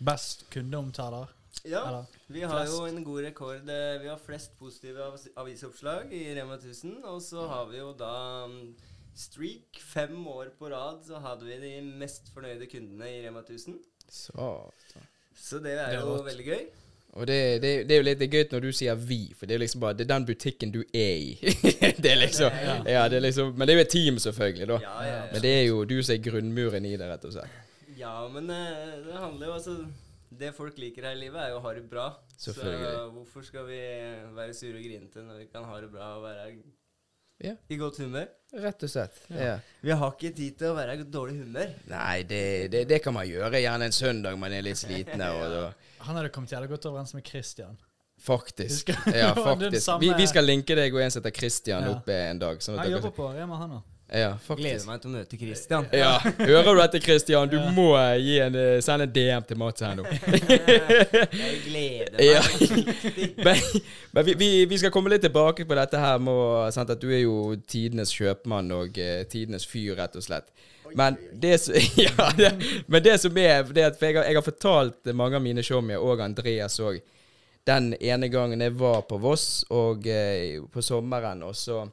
Best 0.00 0.46
kundeomtaler. 0.52 1.28
Ja, 1.64 1.80
Eller 1.88 2.04
vi 2.32 2.40
har 2.42 2.54
flest. 2.62 2.72
jo 2.78 2.86
en 2.88 3.02
god 3.04 3.20
rekord. 3.26 3.68
Eh, 3.68 3.98
Vi 4.00 4.08
har 4.08 4.16
flest 4.24 4.54
positive 4.58 5.02
avis- 5.10 5.28
avisoppslag 5.36 6.12
i 6.16 6.22
Rema 6.38 6.54
1000. 6.56 7.02
Og 7.04 7.20
så 7.22 7.46
har 7.50 7.66
vi 7.68 7.78
jo 7.82 7.90
da 7.98 8.46
mm, 8.48 8.74
Streak. 9.16 9.80
Fem 9.84 10.14
år 10.30 10.52
på 10.58 10.70
rad 10.72 11.02
så 11.04 11.20
hadde 11.20 11.44
vi 11.44 11.58
de 11.60 11.72
mest 12.00 12.30
fornøyde 12.32 12.68
kundene 12.70 13.10
i 13.12 13.20
Rema 13.26 13.42
1000. 13.44 13.76
Så. 14.08 14.32
Så 14.92 15.02
det 15.62 15.72
er 15.72 15.90
Det 15.90 15.96
er 15.96 16.00
jo 16.00 16.22
veldig 16.26 16.46
gøy. 16.46 16.60
Og 17.12 17.26
det, 17.26 17.62
det, 17.62 17.70
det 17.88 17.94
er 17.94 17.98
jo 17.98 18.06
litt 18.06 18.20
gøy 18.22 18.44
når 18.52 18.60
du 18.62 18.68
sier 18.72 18.94
'vi', 18.94 19.32
for 19.34 19.46
det 19.46 19.54
er 19.54 19.58
liksom 19.58 19.80
bare 19.80 19.96
Det 19.98 20.04
er 20.04 20.12
den 20.12 20.26
butikken 20.26 20.70
du 20.70 20.84
er 20.94 21.16
i. 21.18 21.38
det 22.02 22.12
er 22.12 22.20
liksom 22.20 22.52
Ja, 22.86 23.08
det 23.08 23.16
er 23.18 23.24
liksom 23.24 23.54
Men 23.56 23.66
det 23.66 23.74
er 23.74 23.78
jo 23.80 23.86
et 23.86 23.94
team, 23.96 24.18
selvfølgelig, 24.18 24.68
da. 24.68 24.78
Ja, 24.84 25.02
ja, 25.08 25.22
Men 25.32 25.42
det 25.42 25.50
er 25.50 25.64
jo 25.66 25.84
du 25.84 26.02
som 26.02 26.14
er 26.14 26.22
grunnmuren 26.22 26.84
i 26.86 26.96
det, 26.96 27.08
rett 27.10 27.24
og 27.24 27.32
slett. 27.34 27.50
ja 27.98 28.28
men 28.28 28.50
eh, 28.50 29.02
det 29.06 29.18
handler 29.18 29.46
jo 29.46 29.52
altså 29.52 29.76
Det 30.40 30.54
folk 30.54 30.78
liker 30.78 31.02
her 31.02 31.16
i 31.16 31.20
livet, 31.24 31.40
er 31.42 31.50
jo 31.50 31.58
å 31.58 31.64
ha 31.66 31.72
det 31.74 31.90
bra. 31.90 32.12
Så 32.38 32.54
hvorfor 32.54 33.42
skal 33.42 33.66
vi 33.66 33.80
være 34.36 34.54
sure 34.54 34.78
og 34.78 34.84
grinete 34.84 35.24
når 35.26 35.42
vi 35.42 35.48
kan 35.52 35.64
ha 35.64 35.80
det 35.80 35.90
bra 35.90 36.14
og 36.16 36.22
være 36.22 36.52
Ja. 37.40 37.54
i 37.68 37.76
godt 37.80 37.96
humør? 38.02 38.26
Rett 38.60 38.82
og 38.82 38.90
slett. 38.90 39.20
Ja. 39.30 39.58
Vi 39.80 39.90
har 39.94 40.10
ikke 40.16 40.32
tid 40.36 40.56
til 40.58 40.72
å 40.72 40.74
være 40.76 40.96
i 40.98 41.04
dårlig 41.06 41.36
humør. 41.40 41.70
Nei, 41.88 42.22
det, 42.28 42.40
det, 42.72 42.82
det 42.90 42.98
kan 43.04 43.14
man 43.14 43.28
gjøre 43.28 43.60
gjerne 43.62 43.86
en 43.88 43.94
søndag 43.94 44.36
man 44.38 44.52
er 44.52 44.64
litt 44.66 44.76
sliten. 44.80 45.22
Og 45.22 45.44
da, 45.54 45.62
Han 46.08 46.16
hadde 46.18 46.32
kommet 46.34 46.52
jævlig 46.52 46.68
godt 46.74 46.88
overens 46.90 47.14
med 47.14 47.24
Christian. 47.30 47.78
faktisk. 48.20 48.88
Ja, 49.14 49.30
faktisk. 49.48 49.84
samme- 49.86 50.00
Vi, 50.04 50.12
vi 50.18 50.26
skal 50.28 50.44
linke 50.44 50.74
deg 50.76 50.92
og 50.94 51.00
en 51.00 51.10
som 51.14 51.22
heter 51.22 51.36
Christian 51.38 51.82
Ja. 51.86 51.94
oppe 51.96 52.12
en 52.30 52.38
dag. 52.42 52.58
Sånn 52.60 52.74
at 52.76 52.82
Han 52.84 52.90
dere- 52.90 52.98
jobber 53.00 53.14
på 53.16 53.30
Rema, 53.38 53.56
han 53.62 53.70
òg. 53.78 53.82
Ja, 54.10 54.30
Gleder 54.42 54.86
meg 54.88 55.02
til 55.02 55.06
å 55.06 55.12
møte 55.14 55.36
Christian. 55.38 55.84
Ja, 55.94 56.16
Hører 56.18 56.72
du 56.74 56.80
dette, 56.80 57.00
Christian? 57.02 57.50
Du 57.50 57.58
må 57.76 57.92
eh, 57.94 58.16
gi 58.18 58.38
en, 58.42 58.56
eh, 58.58 58.80
sende 58.82 59.06
en 59.06 59.12
DM 59.14 59.44
til 59.46 59.60
Mats 59.60 59.84
her 59.86 59.94
nå. 60.00 60.06
Jeg 60.10 61.60
gleder 61.68 62.16
meg. 62.16 62.24
Ja. 62.24 62.40
Men, 63.46 63.60
men 64.10 64.26
vi, 64.26 64.34
vi, 64.40 64.48
vi 64.72 64.80
skal 64.82 64.90
komme 64.94 65.12
litt 65.12 65.22
tilbake 65.22 65.66
på 65.66 65.78
dette 65.78 66.00
her 66.02 66.18
med 66.26 66.74
sant, 66.74 66.90
at 66.90 66.98
du 66.98 67.06
er 67.06 67.22
jo 67.22 67.54
tidenes 67.70 68.10
kjøpmann 68.16 68.74
og 68.74 68.98
uh, 68.98 69.22
tidenes 69.30 69.68
fyr, 69.70 69.94
rett 70.00 70.18
og 70.18 70.26
slett. 70.26 70.50
Men 70.98 71.14
det, 71.30 71.60
ja, 72.08 72.32
det, 72.34 72.50
men 72.90 73.06
det 73.06 73.14
som 73.22 73.38
er 73.38 73.62
det 73.70 73.86
at 73.92 74.00
for 74.00 74.10
jeg, 74.10 74.18
har, 74.18 74.26
jeg 74.26 74.40
har 74.40 74.48
fortalt 74.48 75.14
mange 75.14 75.38
av 75.38 75.46
mine 75.46 75.62
showmier, 75.62 76.02
og 76.02 76.24
Andreas 76.26 76.80
òg, 76.82 76.98
den 77.68 77.92
ene 78.00 78.26
gangen 78.32 78.64
jeg 78.64 78.74
var 78.80 79.04
på 79.06 79.22
Voss 79.22 79.62
og 79.70 80.10
uh, 80.10 80.68
på 80.74 80.82
sommeren, 80.82 81.46
og 81.46 81.54
så 81.54 81.84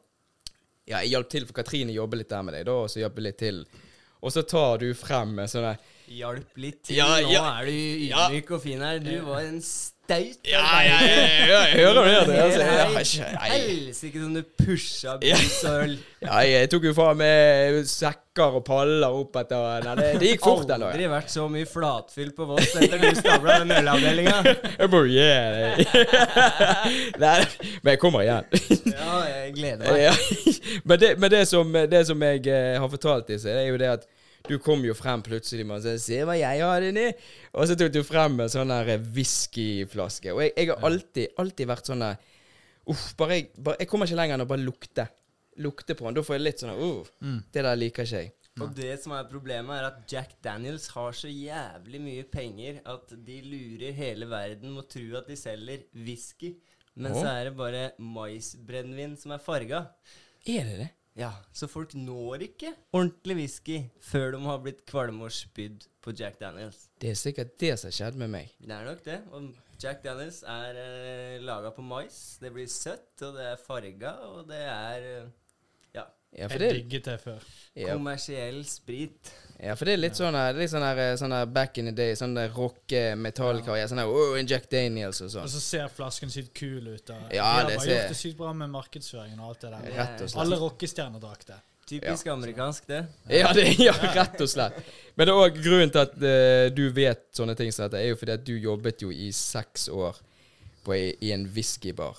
Ja, 0.88 1.02
jeg 1.04 1.12
hjalp 1.12 1.30
til, 1.32 1.46
for 1.48 1.58
Katrine 1.58 1.92
jobber 1.92 2.22
litt 2.22 2.32
der 2.32 2.46
med 2.48 2.56
deg, 2.56 2.66
da, 2.70 2.78
og 2.86 2.92
så 2.92 3.02
hjalp 3.02 3.18
jeg 3.20 3.26
litt 3.26 3.40
til. 3.42 3.62
Og 4.24 4.34
så 4.34 4.44
tar 4.48 4.80
du 4.82 4.88
frem 4.96 5.36
sånne 5.44 5.48
sånn 5.52 5.96
Hjalp 6.08 6.56
litt 6.62 6.82
til. 6.88 6.96
Ja, 7.02 7.18
Nå 7.20 7.36
er 7.44 7.66
du 7.68 7.72
Ja. 8.08 8.28
ydmyk 8.30 8.52
og 8.56 8.62
fin 8.64 8.82
her. 8.82 9.00
Du 9.04 9.12
var 9.28 9.42
en 9.44 9.60
staut 9.62 9.98
Ja, 10.48 10.62
ja, 10.88 11.00
ja, 11.04 11.16
ja, 11.48 11.58
jeg 11.68 11.82
hører 11.84 12.26
det. 12.30 12.36
altså, 12.40 13.24
ja, 13.28 13.40
Helsike 13.52 14.22
som 14.22 14.34
du 14.38 14.42
pusha 14.64 15.18
bussøl. 15.20 15.98
ja, 16.24 16.38
jeg 16.48 16.70
tok 16.72 16.86
jo 16.88 16.94
faen 16.96 17.18
med 17.20 17.82
sekker 17.92 18.56
og 18.56 18.64
paller 18.70 19.12
opp 19.20 19.36
etter 19.42 19.84
det, 19.84 20.08
det 20.22 20.30
gikk 20.32 20.46
fort 20.46 20.64
den 20.70 20.78
eller? 20.78 20.94
Aldri 20.96 21.10
vært 21.12 21.34
så 21.34 21.50
mye 21.52 21.68
flatfyll 21.68 22.32
på 22.38 22.48
Voss 22.54 22.72
etter 22.80 23.04
du 23.04 23.10
stabla 23.20 23.60
den 23.66 23.76
ølavdelinga. 23.82 24.38
Jeg 24.80 24.90
bare, 24.96 25.10
yeah. 25.20 25.76
Nei, 27.20 27.42
men 27.84 27.92
jeg 27.92 28.00
kommer 28.00 28.24
igjen. 28.24 28.48
Ja, 28.94 29.18
jeg 29.28 29.54
gleder 29.58 29.84
meg. 29.92 30.06
Ja. 30.08 30.14
Men, 30.88 31.00
det, 31.02 31.10
men 31.20 31.32
det, 31.32 31.44
som, 31.50 31.74
det 31.74 32.00
som 32.08 32.22
jeg 32.24 32.46
eh, 32.48 32.78
har 32.80 32.88
fortalt 32.92 33.28
disse, 33.28 33.50
det 33.52 33.64
er 33.66 33.68
jo 33.74 33.78
det 33.82 33.88
at 33.92 34.06
du 34.48 34.58
kom 34.64 34.86
jo 34.86 34.96
frem 34.98 35.24
plutselig 35.26 35.66
med 35.68 35.80
og 35.80 35.84
sa 35.84 35.98
'Se 35.98 36.24
hva 36.26 36.38
jeg 36.40 36.64
har 36.64 36.82
inni'. 36.82 37.14
Og 37.54 37.68
så 37.68 37.76
tok 37.76 37.92
du 37.94 38.02
frem 38.04 38.40
en 38.40 38.50
sånn 38.50 38.74
der 38.74 38.98
whiskyflaske. 38.98 40.34
Og 40.34 40.42
jeg, 40.42 40.54
jeg 40.58 40.72
har 40.72 40.84
alltid, 40.90 41.28
alltid 41.38 41.68
vært 41.68 41.92
sånn 41.92 42.06
der 42.06 42.18
Uff, 42.88 43.12
bare 43.20 43.36
jeg, 43.36 43.50
bare, 43.60 43.76
jeg 43.82 43.90
kommer 43.92 44.08
ikke 44.08 44.16
lenger 44.16 44.38
enn 44.38 44.46
å 44.46 44.48
bare 44.48 44.64
lukte. 44.64 45.04
Lukte 45.60 45.96
på 45.98 46.06
den. 46.06 46.16
Da 46.16 46.24
får 46.24 46.38
jeg 46.38 46.44
litt 46.46 46.62
sånn 46.64 46.78
uh, 46.80 47.40
Det 47.52 47.64
der 47.66 47.76
liker 47.76 48.08
ikke 48.08 48.22
jeg. 48.24 48.32
Og 48.64 48.72
det 48.74 48.96
som 49.02 49.14
er 49.14 49.28
problemet, 49.30 49.76
er 49.76 49.90
at 49.92 49.98
Jack 50.10 50.38
Daniels 50.42 50.88
har 50.96 51.14
så 51.14 51.30
jævlig 51.30 52.00
mye 52.02 52.24
penger 52.32 52.80
at 52.90 53.12
de 53.28 53.42
lurer 53.46 53.94
hele 53.94 54.30
verden 54.30 54.74
med 54.74 54.86
å 54.86 54.88
tro 54.90 55.20
at 55.20 55.30
de 55.30 55.38
selger 55.38 55.84
whisky. 55.94 56.56
Men 56.98 57.14
oh. 57.14 57.20
så 57.20 57.28
er 57.36 57.50
det 57.50 57.58
bare 57.60 57.84
maisbrennevin 58.02 59.14
som 59.20 59.36
er 59.36 59.44
farga. 59.44 59.84
Er 60.48 60.72
det 60.72 60.78
det? 60.80 60.90
Ja, 61.18 61.32
så 61.50 61.66
folk 61.66 61.96
når 61.98 62.44
ikke 62.46 62.76
ordentlig 62.94 63.36
whisky 63.40 63.78
før 64.06 64.36
de 64.36 64.42
har 64.46 64.60
blitt 64.62 64.84
kvalme 64.86 65.26
og 65.26 65.34
spydd 65.34 65.88
på 66.06 66.14
Jack 66.14 66.38
Daniels. 66.42 66.84
Det 67.02 67.10
er 67.10 67.18
sikkert 67.18 67.56
det 67.58 67.72
som 67.80 67.90
har 67.90 67.96
skjedd 67.98 68.20
med 68.22 68.30
meg. 68.36 68.52
Det 68.62 68.76
er 68.76 68.86
nok 68.86 69.02
det. 69.06 69.18
Og 69.34 69.48
Jack 69.82 70.04
Daniels 70.06 70.44
er 70.46 70.78
eh, 70.84 71.40
laga 71.42 71.74
på 71.74 71.82
mais. 71.86 72.38
Det 72.42 72.54
blir 72.54 72.70
søtt, 72.70 73.10
og 73.26 73.34
det 73.34 73.50
er 73.50 73.64
farga, 73.66 74.14
og 74.30 74.46
det 74.52 74.62
er 74.62 75.10
eh, 75.16 75.28
ja, 76.38 76.44
Ja, 76.44 76.48
for 76.48 76.60
Jeg 76.64 76.74
digget 76.84 77.06
det 77.06 77.20
før. 77.24 77.40
ja, 77.76 77.94
kommersiell 77.94 78.64
sprit. 78.66 79.32
ja, 79.60 79.74
for 79.76 79.86
det 79.86 79.94
er 79.96 79.98
litt 79.98 80.14
sånn 80.20 80.34
her, 80.38 80.54
er 80.54 80.60
litt 80.60 80.70
sånn 80.70 80.84
her, 80.86 81.16
sånn 81.18 81.32
her 81.34 81.46
back 81.46 81.78
in 81.82 81.86
the 81.86 81.92
day, 81.92 82.14
sånn 82.14 82.36
der 82.36 82.50
rocke 82.54 83.16
metallkarriere. 83.18 83.88
Sånn 83.90 83.98
her, 84.04 84.08
oh, 84.08 84.38
Jack 84.46 84.70
Daniels 84.70 85.22
og 85.22 85.26
Og 85.26 85.32
sånn. 85.34 85.48
så 85.50 85.60
ser 85.60 85.88
flasken 85.90 86.30
sykt 86.30 86.54
kul 86.54 86.88
ut. 86.94 87.10
Og 87.10 87.34
Ja, 87.34 87.64
de 87.64 87.64
har 87.64 87.70
det 87.72 87.82
ser- 87.82 87.90
gjort 87.96 88.08
det 88.14 88.18
sykt 88.18 88.38
bra 88.38 88.54
med 88.54 88.70
markedsføringen 88.70 89.40
og 89.40 89.50
alt 89.50 89.62
det 89.62 89.72
der. 89.72 89.98
Rett 89.98 90.22
og 90.22 90.30
slett. 90.30 90.42
Alle 90.46 90.56
rockestjerner 90.62 91.20
drakk 91.20 91.46
det. 91.48 91.60
Typisk 91.88 92.28
amerikansk, 92.28 92.86
det. 92.88 93.08
Ja, 93.30 93.54
det, 93.54 93.80
ja, 93.80 93.94
rett 93.94 94.42
og 94.42 94.50
slett. 94.50 94.74
Men 95.16 95.26
det 95.26 95.34
er 95.34 95.40
òg 95.40 95.62
grunnen 95.64 95.90
til 95.90 96.02
at 96.02 96.16
uh, 96.20 96.70
du 96.76 96.90
vet 96.92 97.24
sånne 97.34 97.56
ting 97.56 97.72
som 97.72 97.88
dette, 97.90 98.02
er 98.04 98.10
jo 98.10 98.16
fordi 98.20 98.34
at 98.34 98.44
du 98.44 98.54
jobbet 98.60 99.02
jo 99.02 99.10
i 99.10 99.32
seks 99.32 99.88
år 99.90 100.20
på, 100.84 100.94
i, 100.94 101.16
i 101.22 101.32
en 101.32 101.48
whiskybar. 101.48 102.16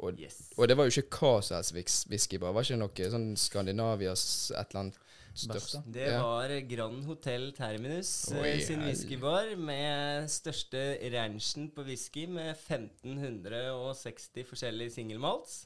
Og, 0.00 0.14
Yes. 0.18 0.41
Og 0.56 0.68
det 0.68 0.76
var 0.76 0.88
jo 0.88 1.00
ikke 1.02 1.18
hva 1.22 1.34
som 1.42 1.56
helst 1.58 1.74
whis- 1.76 2.04
whiskybar. 2.10 2.52
Var 2.56 2.66
ikke 2.66 2.80
noe 2.82 3.10
sånn 3.14 3.30
Skandinavias 3.40 4.24
et 4.56 4.70
eller 4.72 4.80
annet 4.82 4.98
største. 5.32 5.80
Det 5.94 6.10
var 6.20 6.52
Grand 6.68 7.04
Hotel 7.08 7.46
Terminus 7.56 8.10
eh, 8.34 8.40
Oi, 8.42 8.50
sin 8.60 8.82
whiskybar 8.84 9.54
med 9.56 10.26
største 10.28 10.82
ranchen 11.14 11.70
på 11.72 11.86
whisky 11.86 12.26
med 12.28 12.50
1560 12.52 14.44
forskjellige 14.50 14.92
singelmalts. 14.98 15.62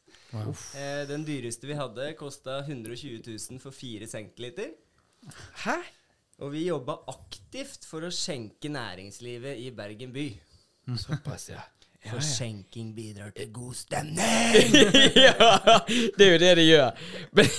Eh, 0.78 1.02
den 1.10 1.24
dyreste 1.26 1.66
vi 1.66 1.74
hadde, 1.78 2.12
kosta 2.18 2.60
120 2.62 3.22
000 3.26 3.60
for 3.62 3.74
4 3.74 4.06
centiliter. 4.10 4.70
Hæ? 5.64 5.78
Og 6.44 6.52
vi 6.52 6.66
jobba 6.68 6.98
aktivt 7.08 7.86
for 7.88 8.04
å 8.06 8.10
skjenke 8.12 8.68
næringslivet 8.70 9.56
i 9.64 9.70
Bergen 9.74 10.12
by. 10.14 10.26
Såpass, 11.00 11.48
ja. 11.50 11.62
For 12.10 12.24
skjenking 12.24 12.92
bidrar 12.96 13.32
til 13.36 13.50
god 13.52 13.74
stemning. 13.84 14.76
ja, 15.16 15.48
det 16.18 16.28
er 16.28 16.32
jo 16.32 16.38
det 16.42 16.52
det 16.60 16.68
gjør. 16.68 17.02
Men, 17.32 17.50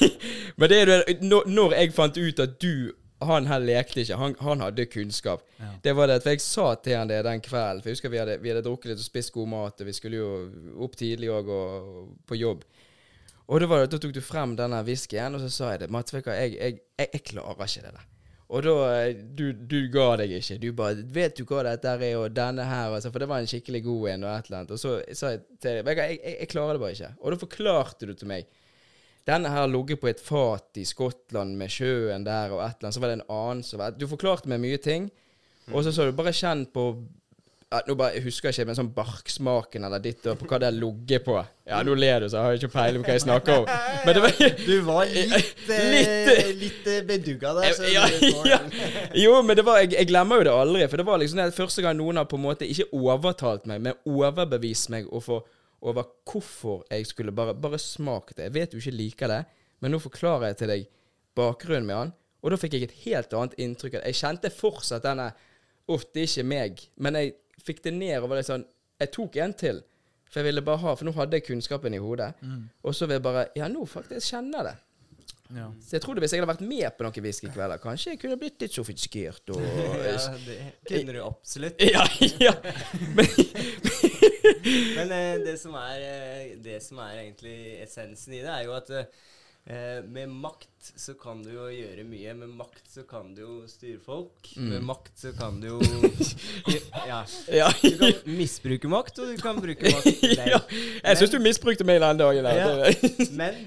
men 0.57 0.69
det 0.69 0.79
det, 0.87 1.19
når, 1.23 1.75
jeg 1.77 1.93
fant 1.93 2.17
ut 2.17 2.39
at 2.45 2.57
du 2.61 2.93
han 3.25 3.47
her 3.49 3.63
lekte 3.65 4.03
ikke. 4.03 4.17
Han, 4.19 4.35
han 4.45 4.61
hadde 4.61 4.85
kunnskap. 4.93 5.41
Ja. 5.57 5.71
Det 5.83 5.93
var 5.97 6.07
det, 6.11 6.19
for 6.21 6.29
Jeg 6.35 6.41
sa 6.43 6.67
til 6.75 6.97
han 6.97 7.09
det 7.09 7.23
den 7.25 7.41
kvelden. 7.41 7.81
For 7.81 7.89
jeg 7.89 7.97
husker 7.97 8.13
vi 8.13 8.19
hadde, 8.21 8.35
vi 8.43 8.51
hadde 8.51 8.61
drukket 8.65 8.91
litt 8.91 9.01
og 9.01 9.07
spist 9.07 9.33
god 9.33 9.49
mat, 9.49 9.81
og 9.81 9.89
vi 9.89 9.95
skulle 9.97 10.19
jo 10.19 10.27
opp 10.85 10.97
tidlig 10.99 11.31
òg 11.33 11.49
og, 11.49 11.87
og 11.87 12.11
på 12.29 12.37
jobb. 12.37 12.61
Og 13.47 13.63
da, 13.63 13.69
var 13.71 13.81
det, 13.81 13.91
da 13.93 14.01
tok 14.03 14.13
du 14.13 14.21
frem 14.21 14.53
denne 14.59 14.83
whiskyen, 14.85 15.37
og 15.37 15.41
så 15.41 15.49
sa 15.49 15.71
jeg 15.73 15.85
det. 15.85 15.89
Hva, 15.89 16.03
jeg, 16.03 16.53
jeg, 16.59 16.79
jeg, 16.99 17.09
jeg 17.13 17.23
klarer 17.31 17.65
ikke 17.65 17.85
det 17.87 17.95
der. 17.95 18.07
Og 18.47 18.63
da 18.63 18.75
eh, 19.01 19.17
Du, 19.37 19.49
du 19.51 19.79
ga 19.91 20.15
deg 20.21 20.37
ikke. 20.37 20.59
Du 20.61 20.69
bare 20.75 21.03
'Vet 21.03 21.37
du 21.37 21.43
hva 21.45 21.63
dette 21.67 21.87
er?' 21.87 22.15
og 22.17 22.35
denne 22.35 22.63
her, 22.63 22.93
altså, 22.95 23.11
for 23.11 23.19
det 23.19 23.29
var 23.29 23.43
en 23.43 23.49
skikkelig 23.49 23.83
god 23.83 24.09
en, 24.09 24.23
og 24.23 24.31
et 24.31 24.47
eller 24.47 24.59
annet. 24.59 24.71
Og 24.71 24.79
så 24.79 25.01
sa 25.13 25.33
jeg 25.33 25.41
til 25.61 25.83
deg 25.83 25.97
jeg, 25.97 26.19
jeg, 26.23 26.37
jeg 26.39 26.49
klarer 26.53 26.73
det 26.73 26.83
bare 26.85 26.95
ikke'. 26.95 27.13
Og 27.19 27.31
da 27.31 27.37
forklarte 27.43 28.07
du 28.07 28.13
til 28.13 28.27
meg 28.27 28.47
denne 29.27 29.49
her 29.51 29.67
ligget 29.67 29.99
på 29.99 30.07
et 30.07 30.23
fat 30.23 30.79
i 30.79 30.85
Skottland 30.87 31.57
med 31.59 31.71
sjøen 31.73 32.23
der 32.23 32.53
og 32.55 32.63
et 32.63 32.77
eller 32.79 32.87
annet. 32.87 32.95
Så 32.95 33.03
var 33.03 33.11
det 33.11 33.19
en 33.19 33.29
annen 33.29 33.63
som 33.63 33.79
var 33.79 33.91
Du 33.91 34.07
forklarte 34.07 34.47
meg 34.47 34.63
mye 34.63 34.77
ting. 34.77 35.11
Og 35.73 35.83
så 35.83 35.91
sa 35.91 36.05
du 36.07 36.15
bare 36.15 36.31
kjenn 36.31 36.65
på 36.71 36.85
ja, 37.71 37.81
nå 37.87 37.95
bare, 37.99 38.13
Jeg 38.15 38.23
husker 38.23 38.53
ikke, 38.53 38.63
men 38.69 38.77
sånn 38.77 38.89
barksmaken 38.95 39.83
eller 39.83 39.99
ditt 39.99 40.23
og 40.31 40.37
på 40.39 40.45
hva 40.47 40.57
det 40.61 40.67
har 40.69 40.75
ligget 40.77 41.25
på. 41.25 41.33
Ja, 41.67 41.81
nå 41.83 41.95
ler 41.99 42.23
du, 42.23 42.29
så 42.31 42.37
jeg 42.39 42.45
har 42.45 42.59
ikke 42.61 42.69
peiling 42.77 43.01
på 43.03 43.09
hva 43.09 43.15
jeg 43.17 43.23
snakker 43.25 43.57
om. 43.59 43.71
Men 44.05 44.15
det 44.15 44.21
var 44.23 44.37
Du 44.69 44.75
var 44.87 45.09
litt, 45.15 45.63
eh, 45.75 45.89
Litt- 45.91 46.61
litt 46.61 46.87
eh, 46.93 47.01
bedugga 47.09 47.51
der. 47.57 47.73
Så 47.75 47.89
ja, 47.91 48.05
ja. 48.47 48.59
Jo, 49.25 49.33
men 49.43 49.59
det 49.59 49.65
var, 49.67 49.81
jeg, 49.83 49.91
jeg 49.97 50.07
glemmer 50.13 50.39
jo 50.39 50.45
det 50.47 50.53
aldri. 50.55 50.85
For 50.87 51.01
det 51.01 51.07
var 51.09 51.19
liksom 51.19 51.41
det 51.43 51.57
første 51.57 51.83
gang 51.83 51.97
noen 51.99 52.21
har 52.21 52.29
på 52.31 52.39
en 52.39 52.45
måte 52.45 52.69
ikke 52.71 52.87
overtalt 52.95 53.67
meg, 53.67 53.81
men 53.83 53.99
overbevist 54.07 54.87
meg 54.93 55.09
over, 55.11 55.43
over 55.83 56.07
hvorfor 56.31 56.85
jeg 56.93 57.09
skulle 57.11 57.33
bare, 57.35 57.55
bare 57.57 57.79
smake 57.83 58.37
det. 58.37 58.47
Jeg 58.47 58.55
vet 58.61 58.71
du 58.71 58.79
ikke 58.79 58.95
liker 58.95 59.33
det, 59.33 59.41
men 59.83 59.91
nå 59.93 59.99
forklarer 60.01 60.53
jeg 60.53 60.61
til 60.63 60.71
deg 60.71 60.87
bakgrunnen 61.37 61.85
med 61.91 61.99
han. 61.99 62.15
Og 62.45 62.53
da 62.53 62.61
fikk 62.61 62.77
jeg 62.77 62.87
et 62.87 62.95
helt 63.03 63.35
annet 63.35 63.59
inntrykk. 63.59 63.99
Jeg 64.07 64.17
kjente 64.21 64.53
fortsatt 64.55 65.03
denne 65.03 65.27
Uff, 65.91 66.01
det 66.15 66.23
er 66.23 66.27
ikke 66.27 66.43
meg. 66.47 66.81
Men 66.99 67.15
jeg 67.15 67.29
fikk 67.63 67.83
det 67.85 67.93
ned 67.97 68.17
og 68.21 68.31
var 68.31 68.41
litt 68.41 68.49
sånn 68.49 68.65
Jeg 68.99 69.13
tok 69.13 69.37
en 69.43 69.53
til. 69.53 69.83
For 70.27 70.41
jeg 70.41 70.49
ville 70.49 70.65
bare 70.65 70.81
ha 70.83 70.95
For 70.97 71.07
nå 71.07 71.13
hadde 71.15 71.39
jeg 71.39 71.47
kunnskapen 71.47 71.95
i 71.95 72.01
hodet. 72.01 72.33
Og 72.83 72.95
så 72.95 73.07
vil 73.07 73.19
jeg 73.19 73.25
bare 73.29 73.47
Ja, 73.55 73.69
nå 73.71 73.85
faktisk 73.89 74.33
kjenner 74.33 74.59
jeg 74.59 74.69
det. 74.71 74.75
Ja. 75.55 75.69
Så 75.79 75.95
jeg 75.95 76.01
trodde 76.03 76.19
hvis 76.19 76.33
jeg 76.35 76.41
hadde 76.41 76.49
vært 76.49 76.63
med 76.67 76.95
på 76.97 77.05
noen 77.05 77.23
whiskykvelder, 77.23 77.79
kanskje 77.79 78.13
jeg 78.13 78.19
kunne 78.19 78.35
blitt 78.41 78.59
litt 78.59 78.73
sofistikert 78.75 79.53
og 79.55 79.61
Ja, 80.03 80.17
det 80.43 80.57
kunne 80.89 81.15
du 81.15 81.21
absolutt. 81.23 81.79
Ja, 81.87 82.03
ja. 82.43 82.51
Men, 83.15 83.31
Men 84.97 85.13
eh, 85.15 85.37
det, 85.45 85.55
som 85.61 85.77
er, 85.79 86.03
eh, 86.03 86.51
det 86.63 86.81
som 86.83 86.99
er 86.99 87.21
egentlig 87.21 87.55
essensen 87.85 88.35
i 88.35 88.41
det, 88.43 88.51
er 88.51 88.67
jo 88.67 88.75
at 88.75 88.91
eh, 89.67 89.99
med 90.07 90.31
makt 90.31 90.91
så 90.95 91.13
kan 91.19 91.41
du 91.43 91.51
jo 91.51 91.67
gjøre 91.71 92.03
mye. 92.07 92.33
Med 92.39 92.53
makt 92.55 92.85
så 92.91 93.03
kan 93.07 93.33
du 93.35 93.41
jo 93.43 93.55
styre 93.69 93.99
folk. 94.03 94.51
Med 94.55 94.85
makt 94.87 95.13
så 95.19 95.33
kan 95.37 95.59
du 95.61 95.67
jo 95.73 95.79
Ja. 97.09 97.23
ja. 97.51 97.67
Du 97.83 97.97
kan 97.99 98.21
misbruke 98.37 98.89
makt, 98.91 99.19
og 99.19 99.33
du 99.33 99.41
kan 99.43 99.59
bruke 99.63 99.91
makt. 99.93 100.23
ja. 100.53 100.61
Jeg 101.03 101.19
syns 101.21 101.35
du 101.35 101.39
misbrukte 101.43 101.87
meg 101.87 102.01
den 102.03 102.21
dagen. 102.23 102.47
der. 102.47 102.91
Ja. 102.95 103.27
Men 103.37 103.65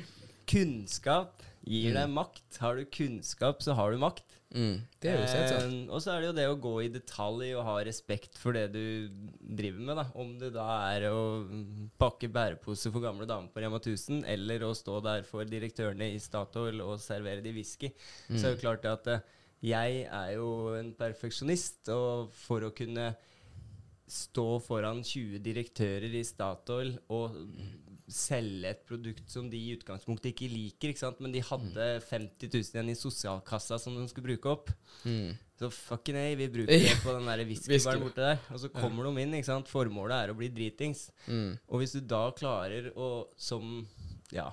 kunnskap 0.50 1.44
gir 1.68 1.94
deg 1.96 2.10
makt. 2.10 2.44
Har 2.60 2.80
du 2.80 2.84
kunnskap, 2.88 3.62
så 3.62 3.76
har 3.78 3.92
du 3.92 4.00
makt. 4.02 4.24
Mm, 4.50 4.80
det 4.98 5.06
er 5.06 5.14
jo 5.14 5.20
helt 5.22 5.52
sant. 5.52 5.62
Eh, 5.62 5.92
og 5.94 6.00
så 6.02 6.10
er 6.10 6.22
det 6.22 6.28
jo 6.30 6.36
det 6.40 6.46
å 6.50 6.58
gå 6.58 6.72
i 6.82 6.90
detalj 6.90 7.52
og 7.54 7.66
ha 7.68 7.74
respekt 7.86 8.38
for 8.40 8.56
det 8.56 8.64
du 8.74 8.82
driver 9.38 9.84
med. 9.86 10.00
da 10.00 10.06
Om 10.18 10.32
det 10.40 10.50
da 10.56 10.66
er 10.90 11.06
å 11.12 11.20
mm, 11.44 11.90
pakke 12.00 12.30
bærepose 12.34 12.90
for 12.90 13.04
gamle 13.04 13.28
damer 13.30 13.52
på 13.54 13.62
Rema 13.62 13.78
1000, 13.78 14.24
eller 14.34 14.66
å 14.66 14.74
stå 14.74 14.98
der 15.06 15.22
for 15.28 15.46
direktørene 15.46 16.10
i 16.10 16.18
Statoil 16.22 16.82
og 16.82 16.98
servere 17.02 17.44
de 17.44 17.54
whisky, 17.54 17.92
så 18.32 18.48
er 18.48 18.56
det 18.56 18.64
klart 18.64 18.90
at 18.90 19.12
eh, 19.14 19.26
jeg 19.70 20.06
er 20.08 20.34
jo 20.34 20.74
en 20.78 20.94
perfeksjonist, 20.98 21.84
og 21.94 22.32
for 22.34 22.64
å 22.66 22.74
kunne 22.74 23.12
stå 24.10 24.46
foran 24.64 25.04
20 25.06 25.38
direktører 25.44 26.14
i 26.18 26.24
Statoil 26.26 26.96
og 27.14 27.36
selge 28.14 28.70
et 28.70 28.80
produkt 28.88 29.30
som 29.32 29.46
de 29.50 29.58
i 29.58 29.74
utgangspunktet 29.76 30.32
ikke 30.32 30.48
liker, 30.50 30.92
ikke 30.92 31.02
sant? 31.02 31.20
men 31.22 31.34
de 31.34 31.42
hadde 31.44 31.86
50 32.08 32.50
000 32.50 32.74
igjen 32.74 32.92
i 32.92 32.98
sosialkassa 32.98 33.78
som 33.80 33.96
de 33.96 34.06
skulle 34.10 34.32
bruke 34.32 34.52
opp. 34.52 34.72
Mm. 35.04 35.32
Så 35.60 35.68
fucking 35.74 36.16
hey, 36.16 36.36
vi 36.40 36.48
bruker 36.52 36.86
det 36.86 36.96
på 37.04 37.12
den 37.12 37.28
der 37.28 37.44
Whisky. 37.44 37.74
whiskybaren 37.74 38.04
borte 38.06 38.24
der. 38.24 38.38
Og 38.48 38.62
så 38.62 38.70
kommer 38.72 39.06
de 39.06 39.24
inn, 39.24 39.34
ikke 39.36 39.50
sant. 39.50 39.68
Formålet 39.68 40.16
er 40.16 40.32
å 40.32 40.38
bli 40.38 40.48
dritings. 40.54 41.08
Mm. 41.26 41.58
Og 41.68 41.82
hvis 41.82 41.96
du 41.98 42.00
da 42.00 42.22
klarer 42.36 42.88
å, 42.96 43.10
som 43.36 43.82
ja, 44.32 44.48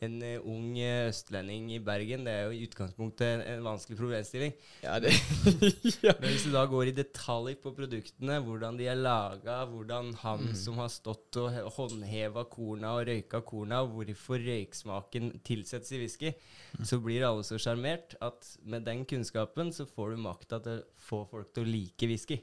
en 0.00 0.22
eh, 0.22 0.38
ung 0.46 0.76
eh, 0.78 1.08
østlending 1.10 1.72
i 1.74 1.78
Bergen, 1.82 2.22
det 2.24 2.32
er 2.32 2.44
jo 2.46 2.52
i 2.54 2.62
utgangspunktet 2.68 3.42
en, 3.44 3.62
vanskelig 3.66 3.98
problemstilling. 3.98 4.52
Ja, 4.84 4.98
det 5.02 5.10
ja. 6.06 6.14
Men 6.20 6.30
hvis 6.30 6.44
du 6.46 6.52
da 6.54 6.62
går 6.70 6.90
i 6.92 6.94
detalj 6.96 7.56
på 7.60 7.72
produktene, 7.76 8.38
hvordan 8.46 8.78
de 8.78 8.86
er 8.86 8.94
laga, 9.00 9.64
hvordan 9.66 10.14
han 10.22 10.40
Mm. 10.40 10.54
som 10.56 10.78
har 10.78 10.88
stått 10.88 11.36
og 11.42 11.50
he- 11.52 11.64
håndheva 11.76 12.44
korna 12.48 12.94
og 12.96 13.06
røyka 13.10 13.40
korna, 13.44 13.82
hvorfor 13.84 14.38
røyksmaken 14.40 15.40
tilsettes 15.44 15.90
i 15.92 15.98
whisky, 16.04 16.30
Mm. 16.78 16.84
så 16.86 17.00
blir 17.02 17.26
alle 17.26 17.42
så 17.44 17.58
sjarmert 17.58 18.14
at 18.22 18.46
med 18.64 18.84
den 18.86 19.04
kunnskapen 19.04 19.72
så 19.74 19.84
får 19.90 20.14
du 20.14 20.22
makta 20.22 20.62
til 20.62 20.78
å 20.78 20.84
få 20.96 21.24
folk 21.28 21.52
til 21.52 21.64
å 21.66 21.70
like 21.72 22.06
whisky. 22.06 22.40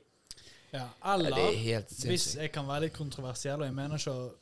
Ja, 0.73 0.83
Ja, 0.83 1.13
eller 1.15 1.31
er 1.31 1.81
hvis 1.87 2.35
jeg 2.35 2.51
kan 2.51 2.67
være 2.67 2.81
litt 2.89 2.93
kontroversiell, 2.93 3.61
og 3.61 3.65
jeg 3.69 3.73
mener 3.73 3.95
ikke 3.97 4.33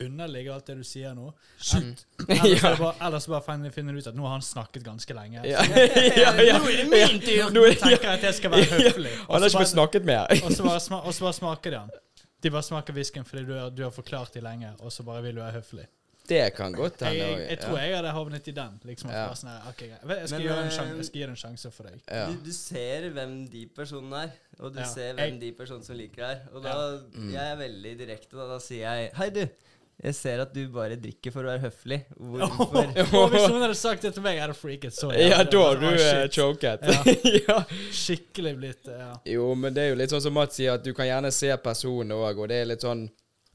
å 0.00 0.04
underligge 0.08 0.50
alt 0.52 0.66
det 0.66 0.74
du 0.80 0.84
sier 0.86 1.14
nå 1.14 1.28
Mm. 1.74 1.94
Ellers, 2.28 2.62
Ja. 2.62 2.74
bare, 2.76 2.94
ellers 3.06 3.26
bare 3.30 3.42
finner, 3.46 3.70
finner 3.70 3.92
du 3.94 3.98
ut 4.02 4.06
at 4.10 4.14
nå 4.18 4.22
har 4.26 4.32
han 4.36 4.42
snakket 4.42 4.82
ganske 4.84 5.14
lenge. 5.14 5.42
Ja, 5.46 5.62
ja, 5.64 6.32
ja. 6.42 6.58
Nå 6.58 6.66
er 6.68 6.80
det 6.82 6.88
min 6.90 7.20
tur! 7.22 7.50
Nå 7.54 7.62
tenker 7.78 8.02
jeg 8.02 8.18
at 8.18 8.22
jeg 8.26 8.34
skal 8.40 8.50
være 8.50 8.66
høflig. 8.82 9.12
Han 9.28 9.40
har 9.40 9.48
ikke 9.48 9.62
fått 9.62 9.72
snakket 9.72 10.04
mer. 10.08 10.26
Og 10.44 10.52
så 10.52 10.66
bare, 10.66 10.80
sma, 10.82 10.98
bare 11.06 11.32
smaker 11.38 11.70
de 11.70 11.78
han. 11.84 11.90
De 12.44 12.50
bare 12.52 12.66
smaker 12.66 12.92
whiskyen 12.96 13.24
fordi 13.24 13.44
du, 13.48 13.54
du 13.72 13.82
har 13.86 13.92
forklart 13.94 14.34
dem 14.34 14.44
lenge, 14.44 14.72
og 14.80 14.92
så 14.92 15.06
bare 15.06 15.22
vil 15.24 15.38
du 15.38 15.40
være 15.44 15.60
høflig. 15.60 15.86
Det 16.28 16.40
kan 16.56 16.72
godt 16.72 17.02
hende. 17.04 17.18
jeg, 17.20 17.32
jeg, 17.38 17.48
jeg 17.50 17.58
tror 17.60 17.78
jeg 17.82 17.96
hadde 17.98 18.12
havnet 18.16 18.46
i 18.48 18.52
den. 18.56 18.76
Liksom, 18.88 19.10
Ja. 19.12 19.24
sånn, 19.36 19.50
her, 19.52 19.66
ok, 19.70 19.82
jeg, 19.84 19.98
skal 20.00 20.40
Men, 20.40 20.52
eh, 20.54 20.70
sjanse, 20.72 20.94
jeg 20.96 21.04
skal 21.10 21.20
gi 21.20 21.24
det 21.26 21.32
en 21.34 21.40
sjanse 21.42 21.70
for 21.74 21.88
deg. 21.90 21.98
ja. 22.08 22.22
Du, 22.30 22.38
du 22.46 22.52
ser 22.56 23.08
hvem 23.12 23.34
de 23.52 23.66
personene 23.76 24.22
er, 24.24 24.32
og 24.58 24.72
du 24.72 24.80
Ja. 24.80 24.86
ser 24.88 25.10
Jeg- 25.12 25.18
hvem 25.20 25.38
de 25.42 25.52
personene 25.58 25.84
som 25.84 25.96
liker 26.00 26.24
deg. 26.26 26.46
Og 26.54 26.62
da 26.64 26.74
Mm. 27.12 27.30
jeg 27.32 27.44
er 27.52 27.56
veldig 27.60 27.92
direkte. 27.98 28.36
Da, 28.40 28.46
da 28.54 28.58
sier 28.58 28.88
jeg 28.88 29.12
Hei, 29.20 29.28
du. 29.36 29.44
Jeg 30.02 30.16
ser 30.18 30.40
at 30.42 30.52
du 30.52 30.62
bare 30.74 30.96
drikker 31.00 31.32
for 31.32 31.46
å 31.46 31.52
være 31.52 31.62
høflig. 31.68 32.00
Hvorfor? 32.18 32.88
Og 33.20 33.32
hvis 33.32 33.46
noen 33.46 33.62
hadde 33.64 33.78
sagt 33.78 34.04
det 34.04 34.12
til 34.16 34.24
meg, 34.24 34.36
jeg 34.36 34.44
hadde 34.44 34.56
freaket 34.58 34.96
så 34.96 35.10
Ja, 35.14 35.42
da 35.46 35.62
har 35.62 35.80
du 35.80 35.86
Å, 35.88 35.92
eh, 35.94 36.22
choket. 36.34 36.82
Ja. 36.82 37.14
ja. 37.48 37.58
Skikkelig 37.94 38.54
blitt 38.58 38.90
ja. 38.90 39.12
Jo, 39.36 39.52
men 39.58 39.76
det 39.76 39.86
er 39.86 39.92
jo 39.94 40.00
litt 40.02 40.12
sånn 40.12 40.24
som 40.24 40.34
Mats 40.36 40.58
sier, 40.58 40.74
at 40.74 40.84
du 40.84 40.90
kan 40.96 41.08
gjerne 41.08 41.30
se 41.34 41.52
personen 41.62 42.16
òg, 42.18 42.42
og 42.42 42.50
det 42.50 42.62
er 42.62 42.72
litt 42.74 42.86
sånn 42.86 43.06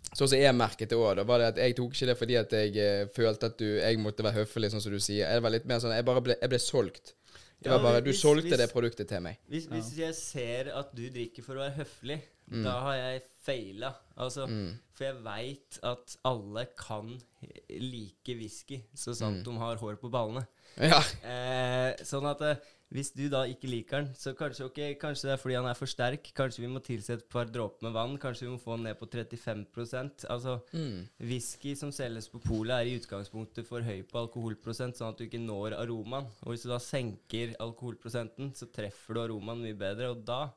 Sånn 0.09 0.25
som 0.31 0.39
jeg 0.39 0.55
merket 0.57 0.89
det 0.89 0.97
òg, 0.97 1.19
da 1.19 1.23
var 1.27 1.37
det 1.37 1.47
at 1.51 1.59
jeg 1.61 1.75
tok 1.77 1.91
ikke 1.93 2.07
det 2.09 2.13
fordi 2.17 2.37
at 2.39 2.53
jeg 2.55 2.71
uh, 2.81 3.09
følte 3.13 3.49
at 3.51 3.59
du, 3.59 3.67
jeg 3.77 3.99
måtte 4.01 4.25
være 4.25 4.39
høflig, 4.39 4.71
sånn 4.73 4.81
som 4.81 4.95
du 4.95 4.97
sier. 4.97 5.27
Jeg 5.29 5.43
var 5.45 5.53
litt 5.53 5.67
mer 5.69 5.83
sånn 5.83 5.93
Jeg 5.93 6.07
bare 6.07 6.23
ble, 6.25 6.37
jeg 6.39 6.49
ble 6.49 6.59
solgt. 6.63 7.13
Det 7.61 7.69
var 7.71 7.79
bare 7.83 8.01
Du 8.01 8.09
hvis- 8.11 8.21
solgte 8.21 8.47
hvis- 8.49 8.57
det 8.57 8.71
produktet 8.71 9.07
til 9.07 9.21
meg. 9.21 9.37
Hvis, 9.49 9.65
hvis 9.67 9.97
jeg 9.97 10.15
ser 10.15 10.71
at 10.79 10.95
du 10.95 11.09
drikker 11.09 11.43
for 11.43 11.53
å 11.55 11.65
være 11.65 11.75
høflig, 11.83 12.21
Mm. 12.51 12.63
da 12.63 12.71
har 12.79 12.93
jeg 12.95 13.21
feila. 13.45 13.93
Altså, 14.17 14.47
Mm. 14.47 14.77
For 14.93 15.03
jeg 15.05 15.15
veit 15.23 15.79
at 15.83 16.15
alle 16.25 16.65
kan 16.77 17.21
like 17.69 18.35
whisky 18.35 18.81
så 18.95 19.13
sant 19.15 19.37
Mm. 19.37 19.43
de 19.43 19.57
har 19.57 19.75
hår 19.77 19.95
på 19.97 20.09
ballene. 20.11 20.45
Ja. 20.77 20.99
Eh, 21.23 21.95
sånn 22.03 22.25
at 22.29 22.41
eh, 22.41 22.55
hvis 22.89 23.11
du 23.13 23.27
da 23.29 23.43
ikke 23.45 23.69
liker 23.69 24.01
den, 24.01 24.13
så 24.17 24.31
kanskje 24.33 24.65
okay, 24.65 24.95
kanskje 24.97 25.27
det 25.27 25.33
er 25.35 25.41
fordi 25.41 25.55
han 25.59 25.67
er 25.69 25.77
for 25.77 25.85
sterk. 25.89 26.31
Kanskje 26.33 26.63
vi 26.63 26.69
må 26.73 26.79
tilsette 26.81 27.21
et 27.21 27.29
par 27.29 27.45
dråper 27.45 27.85
med 27.85 27.93
vann. 27.93 28.15
Kanskje 28.17 28.47
vi 28.47 28.53
må 28.55 28.57
få 28.61 28.77
den 28.79 28.87
ned 28.87 28.97
på 28.97 29.05
35 29.05 30.25
Altså, 30.29 30.55
Mm. 30.73 31.07
Whisky 31.19 31.75
som 31.75 31.91
selges 31.91 32.27
på 32.29 32.41
polet, 32.41 32.73
er 32.79 32.89
i 32.89 32.97
utgangspunktet 32.97 33.67
for 33.67 33.81
høy 33.85 34.01
på 34.09 34.23
alkoholprosent, 34.25 34.97
sånn 34.97 35.13
at 35.13 35.17
du 35.19 35.25
ikke 35.27 35.37
når 35.43 35.77
aromaen. 35.77 36.25
Og 36.41 36.53
hvis 36.55 36.63
du 36.65 36.69
da 36.69 36.79
senker 36.79 37.53
alkoholprosenten, 37.59 38.55
så 38.55 38.65
treffer 38.73 39.13
du 39.13 39.21
aromaen 39.21 39.61
mye 39.61 39.77
bedre, 39.77 40.09
og 40.09 40.25
da 40.25 40.49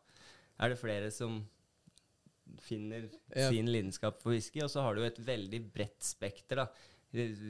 er 0.58 0.68
det 0.72 0.78
flere 0.80 1.10
som 1.12 1.42
finner 2.60 3.10
Ja. 3.36 3.48
sin 3.50 3.66
lidenskap 3.66 4.20
for 4.22 4.30
whisky. 4.32 4.62
Og 4.62 4.70
så 4.70 4.80
har 4.82 4.94
du 4.94 5.02
jo 5.02 5.06
et 5.06 5.18
veldig 5.24 5.72
bredt 5.72 6.00
spekter, 6.02 6.56
da. 6.56 6.66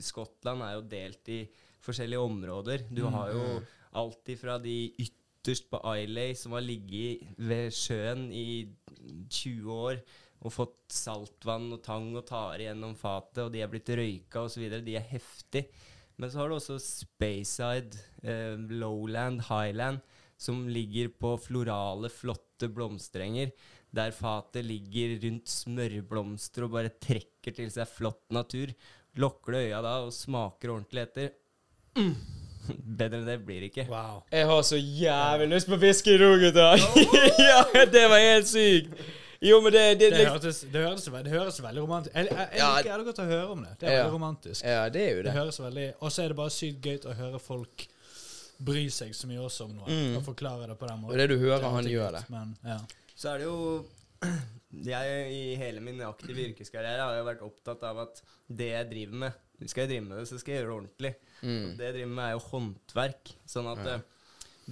Skottland 0.02 0.64
er 0.66 0.76
jo 0.76 0.86
delt 0.90 1.28
i 1.30 1.42
forskjellige 1.82 2.22
områder. 2.22 2.86
Du 2.90 3.04
har 3.10 3.32
jo 3.34 3.44
alt 4.00 4.32
ifra 4.32 4.58
de 4.62 4.76
ytterst 5.02 5.68
på 5.70 5.80
Islay, 5.98 6.34
som 6.38 6.56
har 6.56 6.64
ligget 6.64 7.24
ved 7.38 7.72
sjøen 7.74 8.28
i 8.34 8.66
20 9.30 9.72
år 9.74 10.02
og 10.42 10.50
fått 10.50 10.94
saltvann 10.94 11.70
og 11.76 11.82
tang 11.86 12.10
og 12.18 12.24
tare 12.26 12.64
gjennom 12.64 12.96
fatet, 12.98 13.44
og 13.44 13.52
de 13.54 13.62
er 13.62 13.70
blitt 13.70 13.90
røyka 13.94 14.46
osv. 14.48 14.64
De 14.82 14.96
er 14.98 15.10
heftige. 15.12 15.68
Men 16.18 16.30
så 16.30 16.42
har 16.42 16.50
du 16.50 16.56
også 16.56 16.78
Speyside, 16.82 17.98
eh, 18.22 18.58
Lowland, 18.70 19.46
Highland, 19.48 20.02
som 20.36 20.66
ligger 20.68 21.12
på 21.14 21.36
florale, 21.38 22.10
flotte 22.10 22.68
blomsterenger, 22.68 23.52
der 23.92 24.14
fatet 24.16 24.64
ligger 24.64 25.18
rundt 25.22 25.50
smørblomster 25.52 26.64
og 26.64 26.74
bare 26.74 26.92
trekker 26.96 27.54
til 27.54 27.70
seg 27.70 27.90
flott 27.90 28.24
natur. 28.32 28.72
Lukker 29.20 29.52
du 29.52 29.58
øya 29.58 29.82
da 29.84 29.96
og 30.06 30.12
smaker 30.16 30.70
ordentlig 30.72 31.02
etter. 31.02 31.32
Mm. 31.98 32.14
Bedre 32.96 33.18
enn 33.18 33.26
det 33.26 33.38
blir 33.44 33.60
det 33.60 33.72
ikke. 33.72 33.84
Wow. 33.90 34.22
Jeg 34.32 34.46
har 34.48 34.62
så 34.64 34.78
jævlig 34.78 35.48
lyst 35.50 35.68
på 35.68 35.76
whisky 35.82 36.14
nå, 36.20 36.30
gutta. 36.40 36.68
ja, 37.48 37.58
det 37.92 38.04
var 38.08 38.22
helt 38.22 38.48
sykt. 38.48 38.94
Jo, 39.42 39.56
men 39.60 39.72
det, 39.74 39.80
det, 39.98 40.10
Det 40.14 40.18
det 40.22 40.26
hørtes, 40.30 40.60
det 40.70 40.80
høres, 40.84 41.04
det 41.24 41.32
høres 41.32 41.56
veldig 41.64 41.82
romantisk 41.82 42.14
Jeg, 42.14 42.28
jeg, 42.30 42.48
jeg 42.52 42.58
Ja. 42.60 42.68
liker 42.78 42.98
det 43.02 43.06
godt 43.08 43.18
å 43.18 43.24
høre 43.26 43.46
om 43.56 43.64
det. 43.66 43.72
Det 43.80 43.88
er 43.88 43.92
Ja. 43.96 44.02
veldig 44.04 44.14
romantisk. 44.14 44.64
Ja, 44.64 44.82
det 44.88 45.02
er 45.02 45.10
jo 45.10 45.16
Det 45.16 45.24
det. 45.26 45.32
høres 45.34 45.58
veldig 45.60 45.86
Og 45.98 46.12
så 46.14 46.22
er 46.22 46.28
det 46.28 46.36
bare 46.38 46.50
sykt 46.54 46.86
gøy 46.86 47.00
å 47.10 47.14
høre 47.18 47.40
folk 47.42 47.86
bry 48.62 48.84
seg 48.94 49.10
så 49.18 49.26
mye 49.26 49.42
også 49.42 49.64
om 49.66 49.72
noe. 49.80 49.88
Mm. 49.90 50.16
Og 50.20 50.22
forklare 50.28 50.68
det 50.70 50.78
på 50.78 50.86
den 50.86 51.00
måten. 51.02 51.10
Og 51.10 51.18
det 51.18 51.26
du 51.32 51.38
hører 51.42 51.58
er 51.66 51.74
han 51.74 51.84
gjør 51.90 52.12
det. 52.20 52.22
Men, 52.30 52.54
ja. 52.64 52.78
Så 53.18 53.32
er 53.34 53.38
det 53.42 53.48
jo 53.48 53.56
Jeg 54.72 55.32
i 55.36 55.40
hele 55.60 55.82
min 55.84 56.00
aktive 56.06 56.46
yrkeskarriere 56.48 57.04
har 57.04 57.18
jo 57.18 57.26
vært 57.28 57.42
opptatt 57.44 57.82
av 57.84 57.98
at 58.06 58.22
det 58.48 58.70
jeg 58.70 58.88
driver 58.88 59.18
med 59.26 59.68
Skal 59.68 59.84
jeg 59.84 59.90
drive 59.92 60.06
med 60.08 60.18
det, 60.18 60.28
så 60.30 60.38
skal 60.40 60.54
jeg 60.54 60.62
gjøre 60.62 60.70
det 60.70 60.76
ordentlig. 60.78 61.10
Mm. 61.42 61.66
Det 61.78 61.84
jeg 61.86 61.94
driver 61.98 62.14
med, 62.16 62.24
er 62.24 62.32
jo 62.32 62.44
håndverk. 62.48 63.32
Sånn 63.46 63.68
at 63.70 63.82
Ja. 63.86 63.94
eh, 63.98 64.00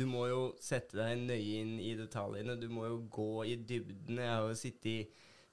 du 0.01 0.07
må 0.07 0.25
jo 0.31 0.41
sette 0.63 0.97
deg 0.99 1.19
nøye 1.29 1.61
inn 1.61 1.77
i 1.83 1.93
detaljene. 1.99 2.57
Du 2.59 2.69
må 2.69 2.87
jo 2.89 2.97
gå 3.11 3.29
i 3.47 3.57
dybden. 3.57 4.19
Jeg 4.23 4.33
har 4.35 4.49
jo 4.49 4.55
sittet 4.59 4.87
i 4.87 5.09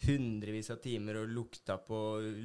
hundrevis 0.08 0.70
av 0.74 0.78
timer 0.82 1.18
og 1.24 1.30
lukta 1.34 1.78
på 1.86 2.00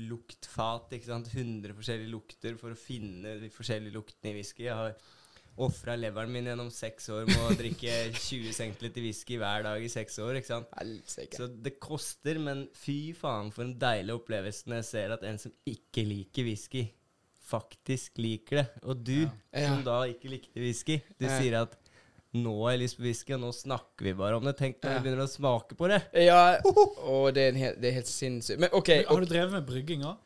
luktfat. 0.09 0.93
ikke 0.97 1.07
sant? 1.09 1.29
100 1.33 1.73
forskjellige 1.77 2.11
lukter 2.13 2.57
for 2.61 2.73
å 2.73 2.79
finne 2.81 3.39
de 3.41 3.49
forskjellige 3.53 3.93
luktene 3.97 4.33
i 4.33 4.37
whisky. 4.41 4.65
Jeg 4.69 4.75
har 4.77 4.95
ofra 5.59 5.95
leveren 6.01 6.33
min 6.33 6.47
gjennom 6.49 6.71
seks 6.73 7.09
år 7.13 7.27
med 7.29 7.37
å 7.45 7.57
drikke 7.59 7.93
20 8.17 8.53
centiliter 8.57 9.05
whisky 9.05 9.37
hver 9.37 9.63
dag 9.67 9.83
i 9.85 9.91
seks 9.93 10.17
år. 10.25 10.39
ikke 10.41 10.49
sant? 10.49 11.37
Så 11.37 11.47
det 11.63 11.75
koster, 11.83 12.39
men 12.41 12.69
fy 12.73 13.13
faen 13.13 13.53
for 13.53 13.65
en 13.67 13.75
deilig 13.79 14.15
opplevelse 14.17 14.67
når 14.71 14.81
jeg 14.81 14.89
ser 14.89 15.13
at 15.19 15.23
en 15.29 15.39
som 15.39 15.53
ikke 15.69 16.07
liker 16.09 16.45
whisky, 16.49 16.87
faktisk 17.53 18.17
liker 18.23 18.63
det. 18.63 18.67
Og 18.89 19.05
du, 19.05 19.29
Ja. 19.53 19.69
som 19.69 19.85
da 19.85 20.01
ikke 20.09 20.31
likte 20.31 20.57
whisky, 20.61 21.03
du 21.19 21.27
Ja. 21.27 21.39
sier 21.39 21.61
at 21.63 21.77
nå 22.35 22.63
har 22.65 22.71
jeg 22.73 22.81
lyst 22.81 22.97
på 22.97 23.03
whisky, 23.05 23.35
og 23.35 23.41
nå 23.43 23.53
snakker 23.53 24.03
vi 24.09 24.13
bare 24.15 24.37
om 24.39 24.45
det. 24.45 24.57
Tenk 24.57 24.81
når 24.81 24.91
Ja. 24.91 24.99
vi 24.99 25.05
begynner 25.11 25.25
å 25.27 25.29
smake 25.29 25.77
på 25.77 25.87
det. 25.89 26.03
Ja, 26.25 26.57
og 26.65 27.35
det 27.35 27.43
er, 27.43 27.49
en 27.51 27.57
hel, 27.57 27.75
det 27.77 27.85
er 27.91 27.93
helt 28.01 28.07
sinnssykt. 28.07 28.59
Men 28.59 28.71
OK. 28.73 28.89
Men 28.89 29.05
Har 29.05 29.21
du 29.21 29.27
drevet 29.27 29.53
med 29.53 29.67
brygging 29.67 30.01
òg? 30.03 30.17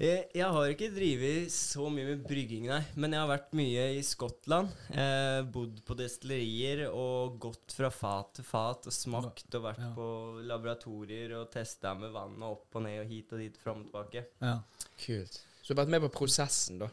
Jeg, 0.00 0.22
jeg 0.34 0.48
har 0.48 0.70
ikke 0.72 0.88
drevet 0.94 1.50
så 1.52 1.84
mye 1.92 2.06
med 2.08 2.22
brygging, 2.26 2.64
nei. 2.70 2.80
Men 2.96 3.12
jeg 3.12 3.20
har 3.20 3.28
vært 3.28 3.50
mye 3.58 3.82
i 3.98 4.00
Skottland. 4.06 4.70
Eh, 4.90 5.42
bodd 5.52 5.82
på 5.86 5.96
destillerier 5.98 6.86
og 6.88 7.36
gått 7.44 7.74
fra 7.76 7.90
fat 7.92 8.32
til 8.38 8.46
fat 8.48 8.88
og 8.88 8.96
smakt 8.96 9.52
og 9.58 9.66
vært 9.68 9.82
Ja. 9.84 9.90
på 9.94 10.06
laboratorier 10.48 11.36
og 11.38 11.50
testa 11.52 11.92
med 11.94 12.10
vannet 12.16 12.42
opp 12.48 12.74
og 12.80 12.82
ned 12.88 13.02
og 13.04 13.12
hit 13.12 13.32
og 13.36 13.38
dit, 13.44 13.56
fram 13.62 13.84
og 13.84 13.90
tilbake. 13.90 14.24
Ja. 14.40 14.56
Kult. 15.04 15.40
Så 15.62 15.68
du 15.68 15.74
har 15.76 15.84
vært 15.84 15.94
med 15.94 16.02
på 16.08 16.12
prosessen, 16.24 16.80
da? 16.82 16.88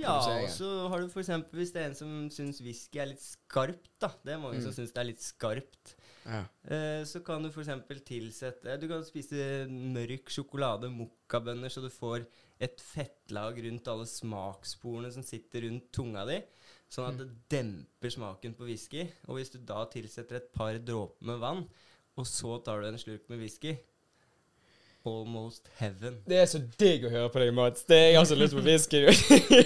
Ja, 0.00 0.16
og 0.42 0.48
så 0.52 0.88
har 0.92 1.00
du 1.00 1.06
eksempel 1.20 1.60
hvis 1.60 1.70
det 1.72 1.80
er 1.82 1.88
en 1.90 1.94
som 1.96 2.10
syns 2.32 2.58
whisky 2.60 2.98
er 3.00 3.06
litt 3.12 3.22
skarpt, 3.22 3.86
da. 4.00 4.10
Det 4.24 4.32
er 4.34 4.38
mange 4.42 4.58
Mm. 4.58 4.64
som 4.64 4.72
syns 4.72 4.92
det 4.92 4.98
er 5.00 5.08
litt 5.12 5.22
skarpt. 5.24 5.94
Ja. 6.30 6.44
Eh, 6.62 7.02
så 7.08 7.22
kan 7.26 7.42
du 7.42 7.48
eksempel 7.50 7.98
tilsette 8.06 8.76
Du 8.78 8.86
kan 8.90 9.02
spise 9.06 9.66
mørk 9.66 10.30
sjokolade, 10.30 10.90
mokkabønner, 10.94 11.72
så 11.72 11.82
du 11.82 11.90
får 11.90 12.24
et 12.60 12.80
fettlag 12.84 13.58
rundt 13.64 13.88
alle 13.90 14.06
smakssporene 14.06 15.10
som 15.14 15.24
sitter 15.26 15.66
rundt 15.66 15.90
tunga 15.96 16.26
di. 16.28 16.38
Sånn 16.90 17.08
at 17.08 17.20
det 17.20 17.28
demper 17.52 18.12
smaken 18.12 18.54
på 18.58 18.66
whisky. 18.68 19.06
Og 19.28 19.38
hvis 19.38 19.52
du 19.54 19.58
da 19.64 19.84
tilsetter 19.90 20.40
et 20.40 20.50
par 20.54 20.78
dråper 20.78 21.30
med 21.30 21.40
vann, 21.42 21.64
og 22.18 22.26
så 22.28 22.58
tar 22.64 22.82
du 22.82 22.90
en 22.90 23.00
slurk 23.00 23.28
med 23.30 23.40
whisky 23.40 23.78
Almost 25.08 25.70
heaven. 25.78 26.18
Det 26.28 26.36
er 26.42 26.48
så 26.50 26.58
digg 26.80 27.06
å 27.08 27.10
høre 27.12 27.30
på 27.32 27.40
deg, 27.40 27.54
Mats. 27.56 27.86
Det 27.88 27.96
er 27.96 28.08
jeg 28.10 28.18
altså 28.20 28.36
så 28.36 28.40
lyst 28.42 28.56
på 28.58 28.64
whisky. 28.66 29.00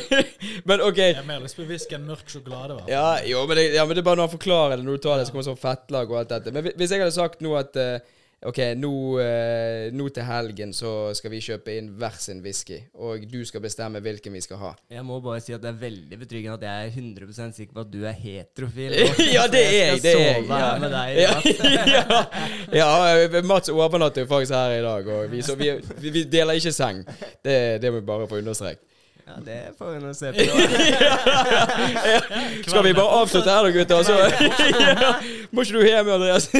men 0.70 0.82
OK. 0.86 1.00
Jeg 1.00 1.16
har 1.18 1.26
mer 1.26 1.40
lyst 1.42 1.58
på 1.58 1.66
whisky 1.66 1.96
enn 1.96 2.04
mørk 2.06 2.30
sjokolade. 2.30 2.76
Ja, 2.86 3.16
jo, 3.26 3.40
men 3.50 3.58
det, 3.58 3.64
ja, 3.74 3.82
men 3.82 3.98
det 3.98 4.04
er 4.04 4.06
bare 4.06 4.20
når 4.20 4.28
han 4.28 4.34
forklarer 4.36 4.76
det, 4.76 4.86
når 4.86 5.00
du 5.00 5.02
tar 5.08 5.18
det, 5.18 5.24
så 5.26 5.34
kommer 5.34 5.48
sånn 5.48 5.58
fettlag 5.58 6.12
og 6.12 6.20
alt 6.20 6.30
dette. 6.36 6.54
Men 6.54 6.70
hvis 6.70 6.94
jeg 6.94 7.02
hadde 7.02 7.16
sagt 7.16 7.42
nå 7.42 7.56
at 7.58 7.74
eh, 7.82 8.14
OK, 8.44 8.58
nå, 8.76 8.90
eh, 9.24 9.86
nå 9.96 10.10
til 10.12 10.26
helgen 10.28 10.74
så 10.76 10.90
skal 11.16 11.32
vi 11.32 11.38
kjøpe 11.40 11.72
inn 11.78 11.86
hver 11.96 12.18
sin 12.20 12.42
whisky, 12.44 12.76
og 12.92 13.24
du 13.30 13.38
skal 13.48 13.62
bestemme 13.64 14.02
hvilken 14.04 14.36
vi 14.36 14.42
skal 14.44 14.60
ha. 14.60 14.72
Jeg 14.92 15.04
må 15.08 15.16
bare 15.24 15.40
si 15.40 15.54
at 15.56 15.62
det 15.64 15.70
er 15.70 15.78
veldig 15.80 16.18
betryggende 16.20 16.58
at 16.58 16.66
jeg 16.68 16.90
er 16.90 16.98
100 17.00 17.56
sikker 17.56 17.72
på 17.72 17.84
at 17.86 17.92
du 17.94 18.02
er 18.04 18.12
heterofil. 18.12 18.98
ja, 19.36 19.46
det 19.48 19.62
er 19.64 19.78
jeg. 19.78 20.02
Det 20.04 20.12
er 20.12 20.24
jeg. 20.26 20.44
Ja. 20.44 20.60
her 20.60 20.82
med 20.82 20.92
deg 20.92 21.22
Ja, 21.24 21.34
ja, 22.80 22.88
ja, 23.16 23.42
Mats 23.48 23.72
overnatter 23.72 24.26
jo 24.26 24.28
faktisk 24.28 24.52
her 24.52 24.76
i 24.76 24.84
dag, 24.84 25.08
og 25.16 25.32
vi, 25.32 25.40
så 25.42 25.56
vi, 25.56 25.70
vi, 26.02 26.12
vi 26.12 26.28
deler 26.28 26.60
ikke 26.60 26.74
seng. 26.74 27.00
Det, 27.40 27.80
det 27.80 27.92
må 27.92 28.02
vi 28.02 28.10
bare 28.12 28.28
få 28.28 28.44
understreket. 28.44 28.84
Ja, 29.26 29.32
det 29.44 29.72
får 29.78 29.90
vi 29.94 29.98
nå 30.04 30.14
se 30.14 30.32
på. 30.36 30.44
Skal 32.68 32.82
vi 32.84 32.92
bare 32.94 33.08
avslutte 33.22 33.50
her 33.50 33.62
da, 33.64 33.70
gutter? 33.72 33.96
Altså? 33.96 34.12
ja. 35.00 35.12
Må 35.50 35.62
ikke 35.64 35.78
du 35.78 35.84
hjem, 35.86 36.08
Andreas? 36.12 36.50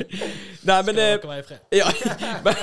Nei, 0.68 0.76
men 0.86 0.94
Skal 0.94 1.02
eh, 1.02 1.18
dere 1.18 1.28
være 1.32 1.42
i 1.42 1.46
fred? 1.48 1.60
ja, 1.74 1.88
men, 2.46 2.54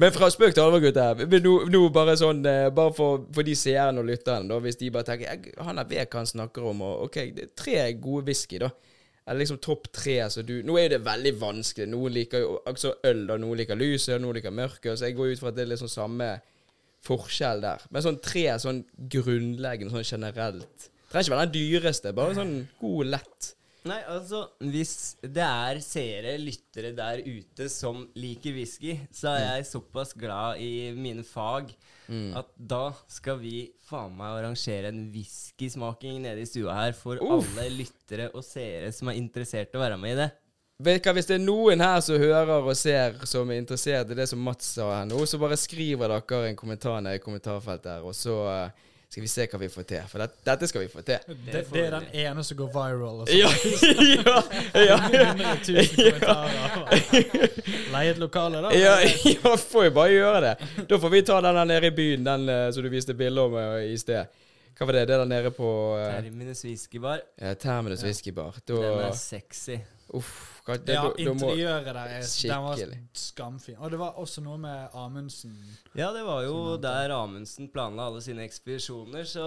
men 0.00 0.12
fra 0.16 0.26
spøk 0.32 0.52
til 0.56 0.64
alvor, 0.64 0.80
gutter. 0.86 1.20
Nå, 1.44 1.52
nå 1.74 1.80
bare 1.94 2.14
sånn 2.18 2.40
eh, 2.48 2.70
Bare 2.74 2.92
for, 2.96 3.20
for 3.36 3.42
de 3.46 3.54
seerne 3.60 4.00
og 4.00 4.06
lytterne, 4.08 4.48
da, 4.50 4.56
hvis 4.64 4.80
de 4.80 4.88
bare 4.94 5.06
tenker 5.10 5.26
«Jeg- 5.34 5.54
Han 5.68 5.76
er 5.84 5.88
hva 5.92 6.08
han 6.22 6.30
snakker 6.32 6.62
om, 6.72 6.78
og 6.88 6.94
OK, 7.08 7.16
det 7.36 7.42
er 7.50 7.54
tre 7.60 7.76
gode 8.00 8.24
whisky, 8.32 8.56
da. 8.64 8.70
Eller 9.28 9.40
liksom 9.44 9.60
topp 9.60 9.84
tre. 9.92 10.16
altså 10.24 10.40
du, 10.42 10.62
nå 10.64 10.72
er 10.80 10.84
jo 10.88 10.94
det 10.96 11.02
veldig 11.04 11.34
vanskelig. 11.42 11.86
Noen 11.92 12.12
liker 12.16 12.38
jo 12.46 12.50
altså 12.66 12.94
øl, 13.04 13.26
da, 13.28 13.36
noen 13.36 13.56
liker 13.60 13.76
lyset, 13.76 14.16
noen 14.24 14.34
liker 14.40 14.52
mørket. 14.56 14.94
Så 14.96 15.04
jeg 15.10 15.14
går 15.18 15.26
ut 15.34 15.40
fra 15.42 15.48
at 15.52 15.56
det 15.58 15.64
er 15.66 15.70
liksom 15.74 15.90
samme 15.92 16.30
forskjell 17.08 17.64
der. 17.64 17.84
Men 17.90 18.04
sånn 18.04 18.22
tre 18.24 18.46
sånn 18.62 18.82
grunnleggende, 19.16 19.92
sånn 19.94 20.06
generelt. 20.06 20.90
Trenger 21.08 21.24
ikke 21.24 21.36
være 21.36 21.46
den 21.46 21.56
dyreste, 21.56 22.12
bare 22.16 22.36
sånn 22.36 22.58
god, 22.82 23.14
lett. 23.16 23.54
Nei, 23.88 24.00
altså, 24.10 24.42
hvis 24.60 24.94
det 25.22 25.44
er 25.44 25.78
seere, 25.80 26.34
lyttere 26.42 26.90
der 26.96 27.22
ute 27.24 27.68
som 27.72 28.02
liker 28.18 28.52
whisky, 28.56 28.98
så 29.14 29.30
er 29.32 29.44
jeg 29.44 29.68
såpass 29.70 30.12
glad 30.18 30.60
i 30.60 30.90
mine 30.96 31.24
fag 31.24 31.72
at 32.08 32.50
da 32.56 32.90
skal 33.12 33.36
vi 33.40 33.68
faen 33.84 34.14
meg 34.16 34.38
arrangere 34.38 34.88
en 34.88 35.06
whiskysmaking 35.12 36.22
nede 36.24 36.40
i 36.40 36.48
stua 36.48 36.76
her 36.78 36.94
for 36.96 37.20
Uff. 37.20 37.50
alle 37.52 37.66
lyttere 37.74 38.30
og 38.32 38.44
seere 38.46 38.92
som 38.96 39.10
er 39.12 39.18
interessert 39.20 39.74
i 39.74 39.80
å 39.80 39.82
være 39.82 39.98
med 40.00 40.16
i 40.16 40.20
det. 40.22 40.28
Hvis 40.78 41.26
det 41.26 41.34
er 41.34 41.40
noen 41.42 41.80
her 41.82 41.98
som 42.06 42.20
hører 42.22 42.62
og 42.62 42.76
ser 42.78 43.16
som 43.26 43.48
er 43.50 43.58
interessert 43.58 44.12
i 44.14 44.14
det 44.14 44.28
som 44.30 44.38
Mats 44.38 44.76
sa 44.76 44.84
her 45.00 45.08
nå, 45.10 45.24
så 45.26 45.40
bare 45.42 45.56
skriver 45.58 46.12
dere 46.12 46.52
en 46.52 46.58
kommentar 46.60 47.00
ned 47.02 47.18
i 47.18 47.22
kommentarfeltet 47.24 47.96
her, 47.96 48.04
og 48.06 48.14
så 48.14 48.36
eh, 48.52 48.84
skal 49.10 49.24
vi 49.24 49.30
se 49.32 49.46
hva 49.50 49.58
vi 49.58 49.70
får 49.74 49.88
til. 49.90 50.04
For 50.06 50.22
det, 50.22 50.28
dette 50.46 50.68
skal 50.70 50.84
vi 50.84 50.92
få 50.92 51.02
til. 51.02 51.34
Det, 51.48 51.64
det 51.72 51.82
er 51.82 51.96
den 51.96 52.06
ene 52.22 52.46
som 52.46 52.60
går 52.62 52.70
viral. 52.76 53.24
Og 53.24 53.34
Ja, 53.34 53.50
ja, 54.22 54.36
ja. 54.86 55.00
100 55.32 55.58
000 55.66 55.90
kommentarer. 56.14 57.60
Leie 57.96 58.14
et 58.14 58.22
lokale, 58.22 58.62
da. 58.68 58.72
Ja, 58.78 58.94
ja, 59.02 59.58
får 59.58 59.90
jo 59.90 59.98
bare 59.98 60.14
gjøre 60.14 60.46
det. 60.46 60.72
Da 60.94 61.02
får 61.02 61.14
vi 61.18 61.26
ta 61.26 61.42
den 61.42 61.58
der 61.58 61.70
nede 61.74 61.90
i 61.90 61.94
byen, 61.98 62.30
den 62.30 62.48
eh, 62.54 62.68
som 62.70 62.86
du 62.86 62.94
viste 62.94 63.18
bilde 63.18 63.50
om 63.50 63.58
eh, 63.58 63.90
i 63.90 63.98
sted. 63.98 64.30
Hva 64.78 64.86
var 64.86 65.02
det? 65.02 65.06
Det 65.10 65.22
der 65.24 65.34
nede 65.34 65.56
på 65.58 65.76
uh, 65.98 66.06
Terminus 66.22 66.62
whiskybar. 66.62 67.26
Terminus 67.58 68.06
whiskybar. 68.06 68.62
Den 68.62 68.84
er 69.08 69.16
sexy. 69.18 69.82
Uff. 70.14 70.62
hva- 70.64 70.76
Det, 70.84 70.94
Ja, 70.94 71.02
da, 71.02 71.08
da 71.16 71.32
må, 71.32 71.48
interiøret 71.50 71.84
der 71.84 71.96
er, 71.96 72.20
den 72.22 72.62
var 72.64 72.76
skamfin. 73.14 73.76
Og 73.78 73.90
det 73.90 73.98
var 74.00 74.14
også 74.20 74.42
noe 74.44 74.56
med 74.58 74.90
Amundsen. 74.96 75.54
Ja, 75.96 76.10
det 76.12 76.24
var 76.24 76.42
jo 76.44 76.76
der 76.80 77.10
Amundsen 77.12 77.68
planla 77.72 78.06
alle 78.08 78.20
sine 78.24 78.44
ekspedisjoner. 78.44 79.24
Så 79.28 79.44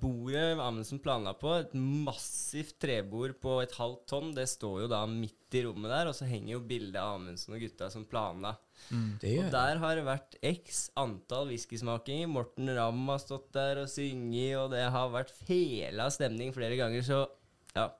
bordet 0.00 0.58
Amundsen 0.58 0.98
planla 1.02 1.32
på, 1.38 1.54
et 1.60 1.74
massivt 1.74 2.76
trebord 2.82 3.34
på 3.42 3.56
et 3.62 3.72
halvt 3.78 4.06
tonn, 4.10 4.34
det 4.34 4.46
står 4.50 4.82
jo 4.84 4.88
da 4.88 5.04
midt 5.06 5.54
i 5.54 5.62
rommet 5.66 5.90
der, 5.90 6.08
og 6.10 6.14
så 6.18 6.26
henger 6.26 6.56
jo 6.56 6.60
bildet 6.66 6.96
av 6.98 7.16
Amundsen 7.20 7.54
og 7.54 7.60
gutta 7.62 7.90
som 7.90 8.04
planla. 8.10 8.56
Mm, 8.90 9.18
Og 9.46 9.50
der 9.54 9.78
har 9.78 9.94
det 9.94 10.04
vært 10.04 10.34
x 10.42 10.90
antall 10.96 11.46
whiskysmakinger. 11.48 12.26
Morten 12.28 12.68
Ramm 12.74 13.06
har 13.08 13.18
stått 13.22 13.52
der 13.54 13.78
og 13.84 13.88
synget, 13.88 14.56
og 14.58 14.70
det 14.74 14.90
har 14.90 15.10
vært 15.14 15.30
fela 15.46 16.08
stemning 16.10 16.52
flere 16.54 16.76
ganger, 16.76 17.02
så 17.06 17.26
ja. 17.74 17.90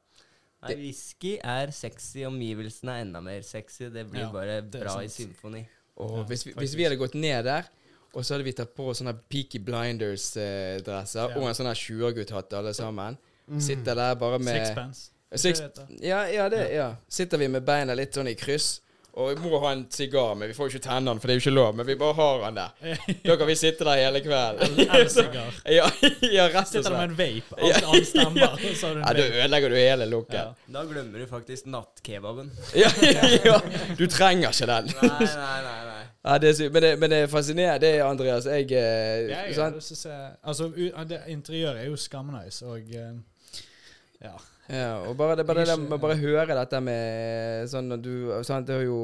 Nei, 0.69 0.75
whisky 0.81 1.37
er 1.43 1.71
sexy, 1.77 2.25
omgivelsene 2.29 2.95
er 2.99 3.05
enda 3.05 3.21
mer 3.25 3.43
sexy. 3.43 3.89
Det 3.93 4.07
blir 4.11 4.25
Ja, 4.27 4.33
bare 4.33 4.61
det 4.63 4.81
er 4.81 4.85
bra 4.85 4.99
i 5.05 5.09
symfoni. 5.13 5.65
Og 5.97 6.19
Ja, 6.19 6.25
hvis, 6.31 6.47
vi, 6.47 6.53
hvis 6.59 6.75
vi 6.77 6.83
hadde 6.87 6.97
gått 6.99 7.15
ned 7.15 7.45
der, 7.45 7.69
og 8.15 8.25
så 8.25 8.35
hadde 8.35 8.45
vi 8.47 8.53
tatt 8.53 8.75
på 8.75 8.89
sånne 8.95 9.15
Peaky 9.29 9.59
Blinders-dresser 9.63 11.31
Ja. 11.31 11.37
og 11.39 11.49
en 11.49 11.55
sånn 11.55 11.67
her 11.67 11.75
20-gutt-hatt 11.79 12.53
alle 12.59 12.75
sammen, 12.75 13.19
sitter 13.59 13.95
der 13.95 14.15
bare 14.15 14.39
med 14.39 14.55
Sixpence. 14.67 15.11
Six, 15.35 15.61
ja, 16.01 16.21
ja, 16.31 16.49
det, 16.49 16.61
ja. 16.75 16.95
Sitter 17.09 17.39
vi 17.39 17.49
med 17.49 17.65
beina 17.67 17.95
litt 17.95 18.15
sånn 18.15 18.29
i 18.31 18.35
kryss. 18.39 18.81
Og 19.15 19.29
vi 19.31 19.49
må 19.49 19.59
ha 19.63 19.69
en 19.77 19.85
sigar, 19.95 20.33
men 20.35 20.49
vi 20.51 20.55
får 20.57 20.67
jo 20.67 20.73
ikke 20.75 20.85
tenne 20.89 21.07
den, 21.13 21.21
for 21.23 21.31
det 21.31 21.35
er 21.35 21.39
jo 21.39 21.43
ikke 21.45 21.51
lov. 21.55 21.75
Men 21.79 21.87
vi 21.87 21.95
bare 22.01 22.15
har 22.19 22.41
den 22.49 22.57
der. 22.59 23.03
Da 23.29 23.37
kan 23.39 23.47
vi 23.47 23.55
sitte 23.55 23.85
der 23.87 24.01
hele 24.01 24.21
kvelden. 24.25 24.81
En 24.83 25.11
sigar. 25.13 25.53
ja, 25.71 25.85
ja, 26.39 26.47
rett 26.51 26.57
og 26.59 26.67
slett. 26.67 26.73
Sitter 26.73 26.91
der 26.91 26.99
med 26.99 27.13
en 27.13 27.19
vape. 27.21 27.61
Alt 27.63 27.87
annet 27.87 28.09
stemmer. 28.09 28.57
Ja, 29.05 29.13
da 29.15 29.27
ødelegger 29.29 29.71
du 29.71 29.77
hele 29.79 30.09
looken. 30.11 30.35
Ja. 30.35 30.49
Ja. 30.49 30.73
Da 30.79 30.83
glemmer 30.91 31.23
du 31.23 31.27
faktisk 31.31 31.67
nattkebaben. 31.71 32.51
Ja, 32.83 33.61
Du 33.99 34.07
trenger 34.11 34.51
ikke 34.51 34.67
den. 34.73 34.91
Nei, 34.99 35.13
nei, 35.21 35.61
nei. 35.69 35.77
nei. 35.93 36.03
Ja, 36.25 36.39
det 36.43 36.51
er. 36.61 36.71
Men, 36.75 36.83
det- 36.83 36.99
men 37.05 37.11
det 37.15 37.19
er 37.23 37.31
fascinerende, 37.31 37.87
det, 37.87 37.93
Andreas. 38.03 38.47
Jeg, 38.51 38.67
eh, 38.73 39.29
Jeg 39.31 39.37
har 39.37 39.53
sant? 39.55 39.83
se 39.85 40.11
Altså, 40.43 40.65
u- 40.75 41.05
det, 41.09 41.21
interiøret 41.29 41.85
er 41.85 41.87
jo 41.93 41.97
skamnice, 41.97 42.67
og 42.67 42.79
eh, 42.79 43.15
ja. 44.27 44.35
Ja, 44.73 45.03
og 45.05 45.17
bare 45.19 45.37
det, 45.37 45.45
bare 45.45 45.65
det 45.69 45.77
med 45.77 46.01
bare 46.01 46.17
høre 46.17 46.55
dette 46.57 46.79
med 46.81 47.67
sånn 47.69 47.93
du 48.01 48.31
sant, 48.49 48.65
det 48.67 48.87
jo, 48.87 48.97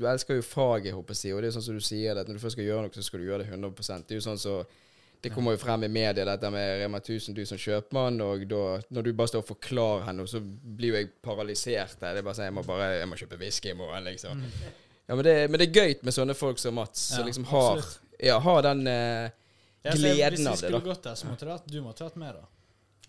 Du 0.00 0.06
elsker 0.10 0.40
jo 0.40 0.42
faget, 0.42 0.94
håper 0.96 1.14
jeg 1.14 1.36
og 1.36 1.42
det 1.42 1.46
er 1.46 1.52
jo 1.52 1.56
sånn 1.60 1.66
som 1.68 1.76
du 1.78 1.84
sier 1.86 2.16
det, 2.16 2.24
at 2.24 2.30
når 2.30 2.40
du 2.40 2.42
først 2.42 2.56
skal 2.58 2.66
gjøre 2.66 2.86
noe, 2.88 2.94
så 2.96 3.04
skal 3.06 3.22
du 3.22 3.28
gjøre 3.28 3.44
det 3.44 3.52
100% 3.54 4.08
Det 4.08 4.16
er 4.16 4.18
jo 4.18 4.26
sånn 4.26 4.42
så 4.42 4.56
Det 5.22 5.30
kommer 5.30 5.54
jo 5.54 5.62
frem 5.62 5.86
i 5.86 5.92
media, 5.94 6.24
dette 6.26 6.50
med 6.50 6.82
Rema 6.82 6.98
1000, 6.98 7.36
du 7.38 7.44
som 7.46 7.60
kjøpmann, 7.60 8.18
og 8.24 8.42
da 8.50 8.64
Når 8.90 9.06
du 9.06 9.12
bare 9.14 9.30
står 9.30 9.44
og 9.44 9.50
forklarer 9.52 10.06
henne, 10.10 10.26
så 10.26 10.42
blir 10.42 10.94
jo 10.94 11.00
jeg 11.04 11.10
paralysert. 11.22 11.98
Det 12.00 12.10
er 12.10 12.22
bare 12.26 12.38
sånn 12.40 12.50
Jeg 12.50 12.58
må 12.58 12.66
bare 12.66 12.92
Jeg 12.98 13.10
må 13.10 13.18
kjøpe 13.20 13.38
whisky 13.38 13.70
i 13.70 13.78
morgen, 13.78 14.10
liksom. 14.10 14.42
Ja, 15.06 15.14
men 15.14 15.26
det, 15.26 15.36
men 15.50 15.58
det 15.60 15.68
er 15.70 15.84
gøy 15.84 15.98
med 16.06 16.14
sånne 16.14 16.34
folk 16.38 16.58
som 16.58 16.74
Mats, 16.78 17.12
som 17.14 17.22
Ja, 17.22 17.30
liksom 17.30 17.46
har. 17.50 17.84
Ja, 18.18 18.38
har 18.42 18.62
den 18.66 18.86
eh, 18.90 19.30
Ja, 19.86 19.92
så 19.94 19.98
gleden 20.02 20.34
Hvis 20.34 20.46
av 20.46 20.56
vi 20.56 20.66
det, 20.66 20.66
skulle 20.66 20.86
gått 20.90 21.06
der, 21.06 21.14
så 21.14 21.30
måtte 21.30 21.46
du 21.46 21.52
hatt, 21.54 21.70
du 21.70 21.78
måtte 21.82 22.06
hatt 22.10 22.18
med, 22.20 22.34
da. 22.42 22.59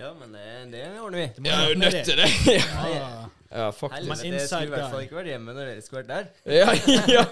Ja, 0.02 0.10
men 0.18 0.34
det, 0.34 0.46
det 0.74 0.82
ordner 1.02 1.20
vi. 1.22 1.28
Du 1.36 1.42
må 1.46 1.52
er 1.54 1.70
jo 1.70 1.78
nødt 1.82 1.98
til 2.08 2.18
det. 2.18 2.30
Ja. 2.56 3.10
Ja, 3.52 3.66
faktisk. 3.82 3.98
Helvete, 4.00 4.08
Men 4.08 4.10
jeg 4.10 4.18
skulle 4.18 4.32
i 4.32 4.40
inside 4.42 4.70
hvert 4.72 4.90
fall 4.90 5.00
guy. 5.02 5.06
ikke 5.08 5.18
vært 5.20 5.30
hjemme 5.34 5.54
når 5.58 5.70
dere 5.70 5.82
skulle 5.86 6.02
vært 6.02 6.12
der. 6.12 6.26
Ja, 6.56 6.70
ja. 7.18 7.24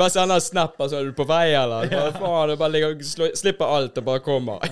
Bare 0.00 0.10
send 0.10 0.34
en 0.34 0.42
snap, 0.42 0.74
altså. 0.82 0.98
Er 1.00 1.08
du 1.10 1.14
på 1.16 1.26
vei, 1.30 1.44
eller? 1.54 1.88
Bare, 1.92 2.12
faen, 2.18 2.50
du 2.50 2.56
bare 2.60 2.74
ligger, 2.74 2.96
og 2.96 3.04
slå- 3.06 3.30
slipper 3.38 3.70
alt 3.78 4.00
og 4.02 4.06
bare 4.08 4.22
kommer. 4.26 4.64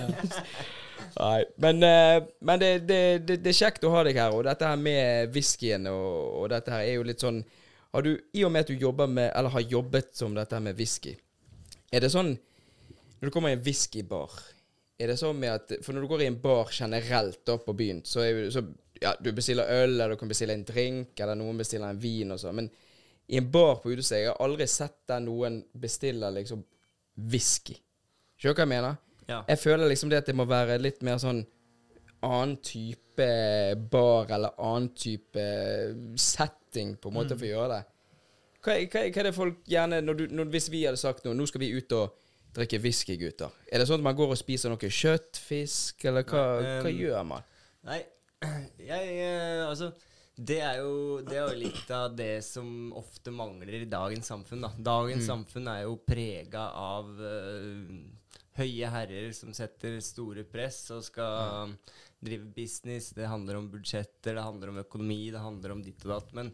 Nei. 1.23 1.43
Men, 1.61 1.83
eh, 1.87 2.23
men 2.41 2.59
det, 2.61 2.71
det, 2.89 3.01
det, 3.27 3.39
det 3.45 3.51
er 3.53 3.59
kjekt 3.59 3.83
å 3.85 3.91
ha 3.93 4.01
deg 4.07 4.17
her, 4.17 4.33
og 4.33 4.43
dette 4.47 4.65
her 4.65 4.79
med 4.81 5.29
whiskyen 5.35 5.85
og, 5.91 6.07
og 6.41 6.47
dette 6.53 6.73
her 6.73 6.81
er 6.87 6.95
jo 6.97 7.03
litt 7.05 7.21
sånn 7.21 7.43
har 7.93 8.01
du, 8.01 8.15
I 8.33 8.41
og 8.47 8.49
med 8.55 8.63
at 8.65 8.71
du 8.73 8.81
jobber 8.81 9.05
med, 9.05 9.27
eller 9.37 9.53
har 9.53 9.61
jobbet 9.69 10.09
som 10.17 10.33
dette 10.33 10.57
her 10.57 10.63
med 10.65 10.73
whisky, 10.79 11.13
er 11.93 12.01
det 12.01 12.09
sånn 12.09 12.31
Når 12.33 13.29
du 13.29 13.31
kommer 13.35 13.53
i 13.53 13.57
en 13.59 13.61
whiskybar, 13.61 14.33
er 15.03 15.11
det 15.11 15.19
sånn 15.19 15.39
med 15.39 15.51
at 15.53 15.75
For 15.83 15.95
når 15.95 16.05
du 16.05 16.09
går 16.11 16.23
i 16.23 16.29
en 16.31 16.39
bar 16.41 16.71
generelt 16.71 17.41
da 17.47 17.57
på 17.61 17.75
byen, 17.77 18.01
så 18.07 18.23
er 18.25 18.41
så, 18.53 18.63
ja, 19.01 19.13
du 19.19 19.31
bestiller 19.35 19.69
øl, 19.81 19.95
eller 19.95 20.13
du 20.13 20.19
kan 20.21 20.31
bestille 20.31 20.55
en 20.55 20.65
drink, 20.67 21.13
eller 21.19 21.37
noen 21.39 21.59
bestiller 21.59 21.91
en 21.91 22.01
vin 22.01 22.33
og 22.33 22.41
sånn, 22.41 22.61
men 22.61 22.69
i 23.31 23.39
en 23.39 23.49
bar 23.51 23.77
på 23.79 23.93
utestedet 23.93 24.25
Jeg 24.25 24.33
har 24.33 24.43
aldri 24.43 24.67
sett 24.67 24.97
der 25.07 25.21
noen 25.23 25.61
bestiller 25.79 26.33
liksom 26.35 26.63
whisky. 27.31 27.77
Skjønner 28.35 28.55
du 28.55 28.59
hva 28.59 28.65
jeg 28.65 28.73
mener? 28.73 28.97
Ja. 29.29 29.39
Jeg 29.47 29.59
føler 29.61 29.87
liksom 29.87 30.11
det 30.11 30.23
at 30.23 30.29
det 30.29 30.35
må 30.35 30.45
være 30.49 30.81
litt 30.81 31.03
mer 31.05 31.21
sånn 31.21 31.43
annen 32.23 32.57
type 32.63 33.27
bar, 33.91 34.31
eller 34.31 34.55
annen 34.59 34.89
type 34.97 35.47
setting, 36.19 36.95
på 36.99 37.11
en 37.11 37.17
måte, 37.17 37.37
for 37.37 37.47
å 37.47 37.51
gjøre 37.51 37.77
det. 37.77 37.81
Hva, 38.63 38.75
hva, 38.79 39.05
hva 39.07 39.21
er 39.21 39.27
det 39.27 39.35
folk 39.35 39.63
gjerne 39.67 39.99
når 40.03 40.19
du, 40.19 40.27
når, 40.31 40.51
Hvis 40.53 40.69
vi 40.71 40.85
hadde 40.87 40.99
sagt 40.99 41.25
noe 41.25 41.35
Nå 41.35 41.43
skal 41.49 41.59
vi 41.65 41.73
ut 41.75 41.95
og 41.97 42.13
drikke 42.53 42.79
whisky, 42.83 43.17
gutter. 43.19 43.53
Er 43.71 43.81
det 43.81 43.89
sånn 43.89 44.01
at 44.01 44.07
man 44.07 44.17
går 44.17 44.33
og 44.35 44.39
spiser 44.39 44.73
noe 44.73 44.89
kjøtt, 44.89 45.39
fisk, 45.41 46.05
eller 46.09 46.25
hva, 46.27 46.43
Nei, 46.61 46.73
hva 46.83 46.89
um, 46.91 47.03
gjør 47.03 47.29
man? 47.29 47.47
Nei, 47.89 47.99
jeg 48.91 49.13
eh, 49.23 49.61
Altså, 49.65 49.91
det 50.33 50.59
er, 50.65 50.79
jo, 50.81 51.21
det 51.25 51.37
er 51.37 51.43
jo 51.45 51.61
litt 51.61 51.93
av 51.93 52.15
det 52.17 52.35
som 52.45 52.91
ofte 52.97 53.33
mangler 53.33 53.83
i 53.83 53.89
dagens 53.89 54.31
samfunn. 54.31 54.65
da. 54.65 54.71
Dagens 54.93 55.27
samfunn 55.29 55.69
er 55.69 55.83
jo 55.85 55.99
prega 56.01 56.69
av 56.79 57.11
uh, 57.21 57.93
høye 58.57 58.89
herrer 58.95 59.29
som 59.37 59.53
setter 59.53 59.99
store 60.01 60.45
press 60.49 60.85
og 60.93 61.03
skal 61.05 61.75
drive 62.23 62.49
business. 62.55 63.11
Det 63.13 63.29
handler 63.29 63.59
om 63.59 63.69
budsjetter, 63.71 64.37
det 64.37 64.45
handler 64.45 64.73
om 64.73 64.81
økonomi, 64.83 65.25
det 65.33 65.43
handler 65.43 65.75
om 65.75 65.83
ditt 65.85 66.05
og 66.07 66.15
datt. 66.15 66.33
Men 66.37 66.53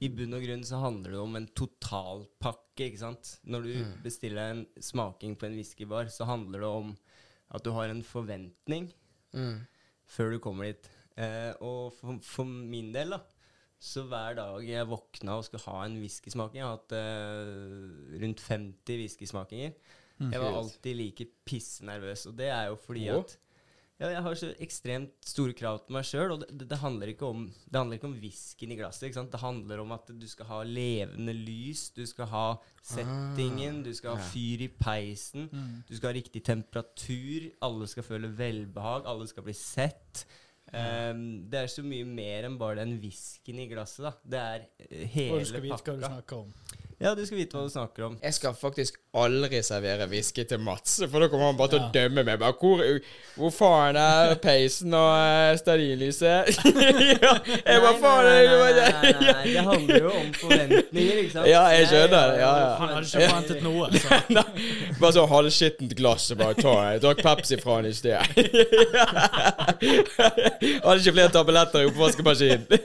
i 0.00 0.08
bunn 0.08 0.36
og 0.36 0.44
grunn 0.44 0.62
så 0.64 0.80
handler 0.80 1.14
det 1.14 1.20
om 1.20 1.36
en 1.36 1.48
totalpakke, 1.56 2.86
ikke 2.86 3.02
sant. 3.02 3.34
Når 3.44 3.66
du 3.66 3.72
bestiller 4.04 4.54
en 4.54 4.62
smaking 4.80 5.36
på 5.36 5.48
en 5.48 5.58
whiskybar, 5.58 6.08
så 6.12 6.28
handler 6.28 6.64
det 6.64 6.70
om 6.80 6.94
at 7.50 7.66
du 7.66 7.72
har 7.76 7.92
en 7.92 8.02
forventning 8.06 8.90
Mm. 9.30 9.60
før 10.10 10.32
du 10.32 10.38
kommer 10.42 10.64
dit. 10.72 10.88
Eh, 11.16 11.52
og 11.62 11.92
for, 11.94 12.18
for 12.26 12.44
min 12.44 12.88
del, 12.94 13.12
da, 13.14 13.20
så 13.80 14.02
hver 14.10 14.34
dag 14.34 14.64
jeg 14.66 14.88
våkna 14.90 15.36
og 15.38 15.44
skulle 15.46 15.62
ha 15.68 15.84
en 15.86 16.00
whiskysmaking 16.02 16.58
Jeg 16.58 16.66
har 16.66 16.74
hatt 16.74 16.94
eh, 16.98 18.18
rundt 18.24 18.42
50 18.42 18.98
whiskysmakinger. 19.04 19.76
Jeg 20.20 20.40
var 20.42 20.56
alltid 20.58 20.96
like 20.98 21.24
pissenervøs, 21.48 22.26
og 22.28 22.34
det 22.36 22.50
er 22.52 22.66
jo 22.68 22.74
fordi 22.76 23.06
oh. 23.08 23.22
at 23.22 23.38
ja, 24.00 24.08
jeg 24.14 24.22
har 24.24 24.36
så 24.38 24.48
ekstremt 24.64 25.28
store 25.28 25.52
krav 25.56 25.82
til 25.84 25.92
meg 25.92 26.06
sjøl, 26.08 26.32
og 26.32 26.42
det, 26.42 26.64
det, 26.70 26.78
handler 26.80 27.12
ikke 27.12 27.28
om 27.28 27.42
Det 27.50 27.76
handler 27.76 27.98
ikke 27.98 28.08
om 28.08 28.16
whiskyen 28.22 28.72
i 28.72 28.78
glasset. 28.78 29.18
Det 29.32 29.40
handler 29.42 29.82
om 29.82 29.92
at 29.92 30.08
du 30.08 30.26
skal 30.30 30.48
ha 30.48 30.60
levende 30.64 31.34
lys, 31.36 31.90
du 31.92 32.06
skal 32.08 32.30
ha 32.32 32.44
settingen, 32.80 33.82
du 33.84 33.92
skal 33.96 34.16
ha 34.16 34.28
fyr 34.32 34.64
i 34.64 34.70
peisen, 34.72 35.50
du 35.84 35.92
skal 35.92 36.10
ha 36.10 36.16
riktig 36.16 36.42
temperatur, 36.48 37.50
alle 37.66 37.90
skal 37.92 38.06
føle 38.06 38.32
velbehag, 38.38 39.04
alle 39.10 39.28
skal 39.28 39.44
bli 39.44 39.56
sett. 39.56 40.24
Um, 40.70 41.50
det 41.50 41.64
er 41.64 41.70
så 41.72 41.82
mye 41.82 42.06
mer 42.06 42.46
enn 42.46 42.56
bare 42.60 42.78
den 42.80 42.94
whiskyen 43.02 43.58
i 43.60 43.68
glasset. 43.68 44.06
da. 44.06 44.12
Det 44.22 44.40
er 44.40 44.68
eh, 44.86 45.08
hele 45.12 45.40
pakka. 45.42 45.66
Hva 45.66 45.80
skal 45.82 45.98
vi 45.98 46.06
snakke 46.06 46.38
du 46.38 46.44
om. 46.44 46.88
Ja, 47.00 47.14
du 47.16 47.22
skal 47.24 47.38
vite 47.40 47.56
hva 47.56 47.62
du 47.64 47.70
snakker 47.72 48.04
om. 48.10 48.16
Jeg 48.20 48.34
skal 48.36 48.52
faktisk 48.52 48.98
aldri 49.16 49.62
servere 49.64 50.04
whisky 50.10 50.42
til 50.44 50.60
Mats, 50.60 50.98
for 51.08 51.24
da 51.24 51.30
kommer 51.32 51.46
han 51.48 51.56
bare 51.56 51.72
til 51.72 51.80
Ja. 51.80 51.86
å 51.86 51.92
dømme 51.94 52.24
meg. 52.28 52.36
Bare, 52.42 52.52
hvor, 52.60 52.82
hvor 53.40 53.50
faen 53.56 53.96
er 53.96 54.34
peisen 54.42 54.92
og 54.92 55.08
uh, 55.16 55.56
stearinlyset? 55.56 56.60
ja, 57.24 57.32
jeg 57.48 57.80
bare 57.86 57.94
faen 58.02 58.28
nei, 58.28 58.44
nei, 58.44 58.72
nei, 58.76 59.14
nei, 59.16 59.46
det 59.48 59.64
handler 59.70 60.04
jo 60.04 60.10
om 60.12 60.28
forventninger, 60.42 61.22
ikke 61.22 61.32
sant? 61.38 61.48
Ja, 61.48 61.62
jeg 61.72 61.88
skjønner 61.88 62.34
ja, 62.36 62.52
ja. 62.60 62.68
Han 62.82 62.92
hadde 62.92 63.08
ikke 63.08 63.30
forventet 63.30 63.64
noe. 63.64 63.88
Så. 64.00 64.44
Bare 65.00 65.12
så 65.16 65.24
halvskittent 65.32 65.96
glass 65.96 66.28
og 66.34 66.40
bare 66.42 66.54
ta 66.60 66.76
Jeg 66.92 67.00
drakk 67.06 67.24
Pepsi 67.24 67.56
fra 67.64 67.78
han 67.78 67.88
i 67.88 67.94
sted. 67.96 68.20
Hadde 69.80 71.00
ikke 71.00 71.16
flere 71.16 71.32
tabletter 71.32 71.80
i 71.86 71.88
oppvaskmaskinen. 71.88 72.68
Det, 72.68 72.84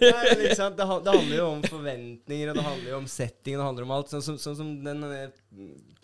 det 0.55 0.87
handler 0.87 1.35
jo 1.35 1.45
om 1.51 1.61
forventninger, 1.67 2.51
og 2.51 2.59
det 2.61 2.65
handler 2.71 2.89
jo 2.93 2.97
om 3.03 3.07
setting, 3.11 3.57
og 3.57 3.59
det 3.59 3.67
handler 3.67 3.83
om 3.89 3.95
alt. 3.99 4.04
Sånn 4.11 4.23
som, 4.25 4.39
sånn 4.41 4.57
som 4.59 4.73
den 4.85 5.05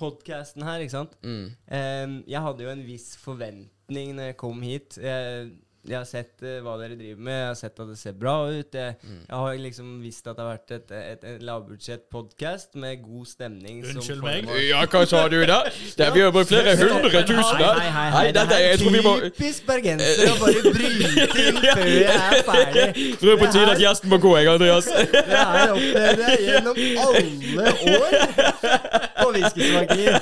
podkasten 0.01 0.65
her, 0.65 0.83
ikke 0.83 0.95
sant. 0.95 1.17
Mm. 1.25 1.43
um, 1.51 2.15
jeg 2.29 2.45
hadde 2.47 2.65
jo 2.65 2.71
en 2.73 2.85
viss 2.87 3.11
forventning 3.21 4.15
når 4.17 4.31
jeg 4.31 4.39
kom 4.41 4.63
hit. 4.65 4.97
Jeg, 5.01 5.51
jeg 5.87 5.97
har 5.97 6.05
sett 6.05 6.43
uh, 6.45 6.59
hva 6.65 6.75
dere 6.77 6.95
driver 6.99 7.21
med, 7.25 7.37
jeg 7.39 7.47
har 7.47 7.55
sett 7.57 7.79
at 7.81 7.87
det 7.89 7.97
ser 7.97 8.13
bra 8.13 8.35
ut. 8.51 8.73
Jeg, 8.77 8.95
Mm. 9.01 9.21
jeg 9.29 9.37
har 9.37 9.55
liksom 9.57 9.87
visst 10.03 10.27
at 10.27 10.35
det 10.37 10.43
har 10.45 10.51
vært 10.53 10.71
et, 10.75 10.91
et, 10.91 11.23
et 11.35 11.41
lavbudsjett-podkast 11.47 12.75
med 12.75 13.01
god 13.03 13.25
stemning. 13.25 13.79
Unnskyld 13.85 14.21
meg? 14.23 14.45
Ja, 14.67 14.83
hva 14.85 15.01
sa 15.09 15.23
du 15.31 15.39
da? 15.45 15.61
Det 15.97 16.05
er 16.05 16.13
vi 16.13 16.21
har 16.21 16.31
brukt 16.31 16.51
flere 16.51 16.75
hundre 16.77 17.23
tusen 17.25 17.57
da. 17.59 17.71
Hei, 17.79 17.89
hei, 17.89 18.27
er, 18.29 18.51
hei 18.51 18.77
tror 18.77 18.93
vi 18.95 19.01
må 19.05 19.13
Typisk 19.25 19.65
bergenser 19.67 20.31
å 20.31 20.37
bare 20.41 20.61
bryte 20.67 21.45
inn 21.47 21.59
før 21.77 21.89
jeg 21.89 22.15
er 22.15 22.43
ferdig. 22.47 22.85
tror 23.17 23.27
det 23.27 23.33
er 23.35 23.41
på 23.41 23.49
tide 23.55 23.73
at 23.75 23.81
gjesten 23.85 24.13
må 24.13 24.21
gå, 24.23 24.35
jeg, 24.37 24.51
Andreas. 24.53 24.85
Det 24.85 25.25
her 25.25 25.73
opplevde 25.75 26.29
jeg 26.29 26.45
gjennom 26.47 26.81
alle 27.07 27.75
år 27.95 28.17
på 29.21 29.27
whiskysmakinger. 29.35 30.19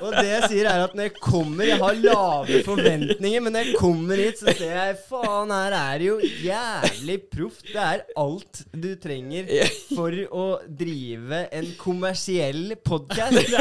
Og 0.00 0.14
det 0.16 0.26
jeg 0.30 0.48
sier, 0.50 0.68
er 0.70 0.84
at 0.86 0.94
når 0.96 1.08
jeg 1.08 1.14
kommer 1.20 1.68
Jeg 1.68 1.78
har 1.82 1.96
lave 2.00 2.60
forventninger, 2.66 3.42
men 3.44 3.52
når 3.56 3.66
jeg 3.68 3.76
kommer 3.78 4.20
hit, 4.22 4.38
så 4.40 4.54
ser 4.56 4.72
jeg 4.78 4.96
faen, 5.08 5.52
her 5.52 5.76
er 5.76 5.98
det 6.00 6.06
jo 6.08 6.16
jævlig 6.44 7.18
proft. 7.32 7.64
Det 7.70 7.82
er 7.84 8.02
alt 8.22 8.62
du 8.72 8.88
trenger 9.02 9.50
for 9.94 10.16
å 10.32 10.46
drive 10.80 11.42
en 11.60 11.68
kommersiell 11.80 12.74
podkast. 12.86 13.54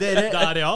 Dere, 0.00 0.26
Der, 0.30 0.60
ja. 0.62 0.74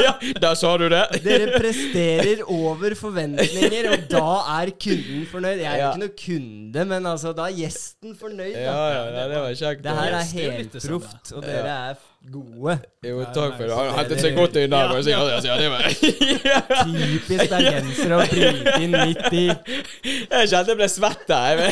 Ja, 0.00 0.14
der 0.42 0.54
sa 0.58 0.74
du 0.80 0.86
det. 0.92 1.02
dere 1.24 1.54
presterer 1.60 2.42
over 2.50 2.94
forventninger, 2.98 3.90
og 3.94 4.06
da 4.12 4.26
er 4.60 4.72
kunden 4.80 5.26
fornøyd. 5.30 5.62
Jeg 5.62 5.70
er 5.70 5.80
jo 5.84 5.88
ikke 5.90 6.04
noe 6.04 6.16
kunde, 6.24 6.84
men 6.94 7.10
altså, 7.14 7.32
da 7.36 7.48
er 7.50 7.56
gjesten 7.62 8.16
fornøyd. 8.20 8.54
Ja, 8.56 8.70
Da. 8.70 8.86
ja, 8.94 9.02
nei, 9.14 9.26
det 9.32 9.42
var 9.44 9.58
kjekt. 9.62 9.82
Det 9.84 9.96
her 10.00 10.16
er 10.20 10.30
helproft, 10.34 11.32
og 11.36 11.44
dere 11.46 11.74
er 11.90 12.00
gode. 12.30 12.74
Jo, 13.02 13.22
takk 13.32 13.54
for 13.56 13.64
det. 13.64 13.74
Han 13.74 13.94
hentet 13.96 14.20
seg 14.20 14.34
godt 14.36 14.56
inn 14.60 14.70
der. 14.70 14.90
Andreas. 14.92 15.06
Ja, 15.48 15.56
det 15.56 15.70
var 15.72 15.80
Typisk 16.90 17.46
bergensere 17.50 18.18
å 18.18 18.26
bryte 18.28 18.74
inn 18.84 18.92
midt 18.92 19.32
i 19.32 19.46
Jeg 20.30 20.50
kjente 20.52 20.74
jeg 20.74 20.78
ble 20.82 20.88
svett 20.92 21.24
der. 21.30 21.62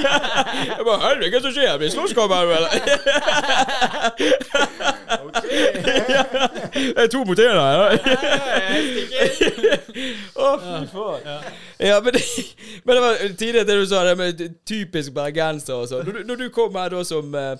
Jeg 0.70 0.86
bare 0.88 1.00
Helvete, 1.04 1.30
hva 1.36 1.40
som 1.44 1.52
skjer? 1.54 1.76
Blir 1.76 1.88
det 1.90 1.94
slåsskamp 1.94 2.32
her, 2.32 2.44
eller? 2.56 2.70
Det 6.74 6.96
er 7.04 7.06
to 7.12 7.22
mot 7.28 7.38
én 7.38 7.60
her. 7.60 7.78
Å, 10.40 10.50
fy 10.64 10.84
faen. 10.94 11.50
Ja, 11.80 11.96
men, 12.04 12.12
men 12.84 12.96
det 12.96 13.02
var 13.04 13.12
tidligere 13.40 13.66
det 13.68 13.76
du 13.82 13.86
sa, 13.90 14.02
det 14.08 14.16
med 14.20 14.42
typisk 14.68 15.12
bergenser 15.16 15.74
og 15.82 15.88
sånn. 15.90 16.06
Når, 16.08 16.20
du- 16.20 16.24
når 16.32 16.36
du 16.44 16.48
kom 16.54 16.76
her 16.80 16.92
da 16.96 17.02
som 17.06 17.34
eh, 17.36 17.54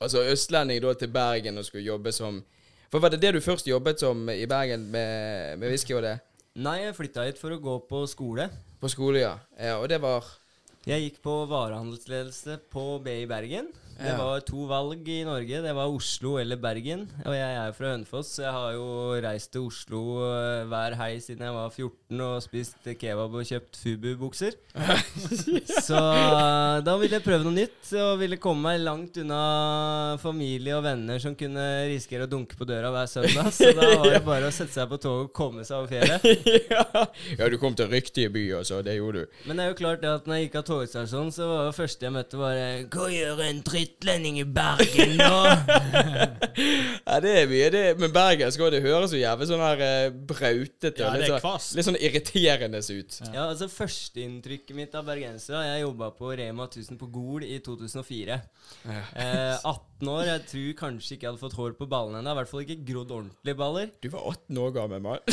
altså 0.00 0.24
østlending 0.32 0.80
da 0.82 0.94
til 0.96 1.12
Bergen 1.12 1.60
og 1.60 1.66
skulle 1.68 1.86
jobbe 1.86 2.12
som 2.12 2.42
For 2.90 2.98
var 2.98 3.12
det 3.12 3.20
det 3.22 3.34
du 3.36 3.40
først 3.40 3.68
jobbet 3.68 4.00
som 4.02 4.28
i 4.32 4.46
Bergen 4.50 4.88
med, 4.90 5.58
med 5.60 5.70
whisky 5.70 5.94
og 5.94 6.02
det? 6.02 6.16
Nei, 6.58 6.80
jeg 6.82 6.96
flytta 6.96 7.28
hit 7.28 7.38
for 7.38 7.54
å 7.54 7.60
gå 7.62 7.76
på 7.86 8.00
skole. 8.10 8.48
På 8.80 8.88
skole, 8.90 9.20
ja. 9.22 9.36
ja. 9.54 9.76
Og 9.78 9.86
det 9.88 10.00
var 10.02 10.26
Jeg 10.88 11.04
gikk 11.04 11.20
på 11.22 11.36
varehandelsledelse 11.46 12.56
på 12.72 12.98
BI 13.04 13.28
Bergen. 13.30 13.70
Det 14.00 14.14
var 14.16 14.40
to 14.48 14.64
valg 14.68 15.08
i 15.12 15.18
Norge. 15.28 15.60
Det 15.60 15.72
var 15.76 15.92
Oslo 15.92 16.36
eller 16.40 16.56
Bergen. 16.60 17.02
Og 17.26 17.34
jeg 17.36 17.56
er 17.60 17.74
fra 17.76 17.92
Hønefoss, 17.92 18.32
så 18.36 18.46
jeg 18.46 18.54
har 18.54 18.72
jo 18.72 18.86
reist 19.20 19.50
til 19.52 19.66
Oslo 19.68 20.00
eh, 20.24 20.62
hver 20.70 20.96
hei 20.96 21.10
siden 21.20 21.44
jeg 21.44 21.56
var 21.56 21.68
14 21.68 22.22
og 22.24 22.36
spist 22.44 22.88
kebab 23.00 23.36
og 23.36 23.44
kjøpt 23.44 23.76
Fubu-bukser. 23.80 24.56
så 25.88 26.00
eh, 26.00 26.80
da 26.86 26.96
ville 27.00 27.18
jeg 27.18 27.26
prøve 27.26 27.44
noe 27.44 27.56
nytt 27.58 27.92
og 28.00 28.22
ville 28.22 28.40
komme 28.40 28.70
meg 28.70 28.84
langt 28.86 29.20
unna 29.20 30.16
familie 30.22 30.78
og 30.78 30.84
venner 30.86 31.20
som 31.20 31.36
kunne 31.38 31.66
risikere 31.90 32.24
å 32.24 32.30
dunke 32.30 32.56
på 32.56 32.68
døra 32.68 32.92
hver 32.94 33.10
søndag. 33.10 33.52
Så 33.52 33.74
da 33.76 33.90
var 34.00 34.08
det 34.14 34.22
bare 34.30 34.48
å 34.48 34.54
sette 34.54 34.74
seg 34.78 34.88
på 34.90 35.00
toget 35.02 35.28
og 35.28 35.34
komme 35.36 35.66
seg 35.68 35.82
over 35.82 35.92
fjellet. 35.92 36.24
ja. 37.36 37.50
du 37.50 37.58
kom 37.60 37.76
til 37.76 37.90
riktige 37.92 38.32
by, 38.32 38.46
altså. 38.62 38.80
Det 38.86 38.96
gjorde 38.96 39.26
du. 39.26 39.38
Men 39.44 39.60
det 39.60 39.66
er 39.66 39.74
jo 39.74 39.80
klart 39.82 40.08
at 40.08 40.28
når 40.28 40.40
jeg 40.40 40.48
gikk 40.48 40.60
av 40.62 40.66
togstasjonen, 40.70 41.32
så 41.36 41.50
var 41.50 41.68
det 41.68 41.76
første 41.76 42.08
jeg 42.08 42.16
møtte, 42.16 42.40
bare 42.40 42.66
Hva 42.88 43.10
gjør 43.12 43.44
en 43.44 43.64
drittlending 43.90 44.38
i 44.40 44.44
Bergen 44.44 45.16
nå? 45.18 45.40
Ja, 47.10 47.16
det 47.22 47.30
er 47.42 47.46
mye. 47.50 47.68
Det, 47.72 47.80
men 47.98 48.12
bergensk 48.14 48.60
òg, 48.62 48.70
det 48.74 48.82
høres 48.84 49.12
jo 49.14 49.18
jævlig 49.20 49.46
sånn 49.48 49.62
her 49.62 49.80
eh, 49.82 50.10
brautete 50.12 51.00
Ja, 51.00 51.08
og 51.08 51.16
det 51.16 51.22
litt, 51.22 51.30
er 51.30 51.32
sånn, 51.32 51.42
kvast. 51.42 51.72
litt 51.78 51.86
sånn 51.86 51.98
irriterende 51.98 52.80
ut. 52.84 53.16
Ja, 53.32 53.46
altså 53.48 53.68
Førsteinntrykket 53.72 54.76
mitt 54.76 54.94
av 54.98 55.06
bergensere 55.08 55.62
Jeg 55.66 55.84
jobba 55.84 56.10
på 56.18 56.30
Rema 56.38 56.66
1000 56.68 56.98
på 57.00 57.08
Gol 57.14 57.46
i 57.46 57.58
2004. 57.64 58.38
Ja. 58.84 59.00
Eh, 59.14 59.54
18 59.70 60.10
år. 60.12 60.22
Jeg 60.28 60.44
tror 60.52 60.68
kanskje 60.82 61.16
ikke 61.16 61.26
jeg 61.26 61.32
hadde 61.32 61.42
fått 61.42 61.56
hår 61.58 61.74
på 61.80 61.88
ballene 61.90 62.20
ennå. 62.22 62.34
I 62.34 62.40
hvert 62.40 62.52
fall 62.52 62.64
ikke 62.66 62.78
grodd 62.92 63.14
ordentlige 63.16 63.58
baller. 63.62 63.90
Du 64.04 64.10
var 64.12 64.28
18 64.34 64.62
år 64.66 64.74
gammel, 64.76 65.04
mann. 65.06 65.24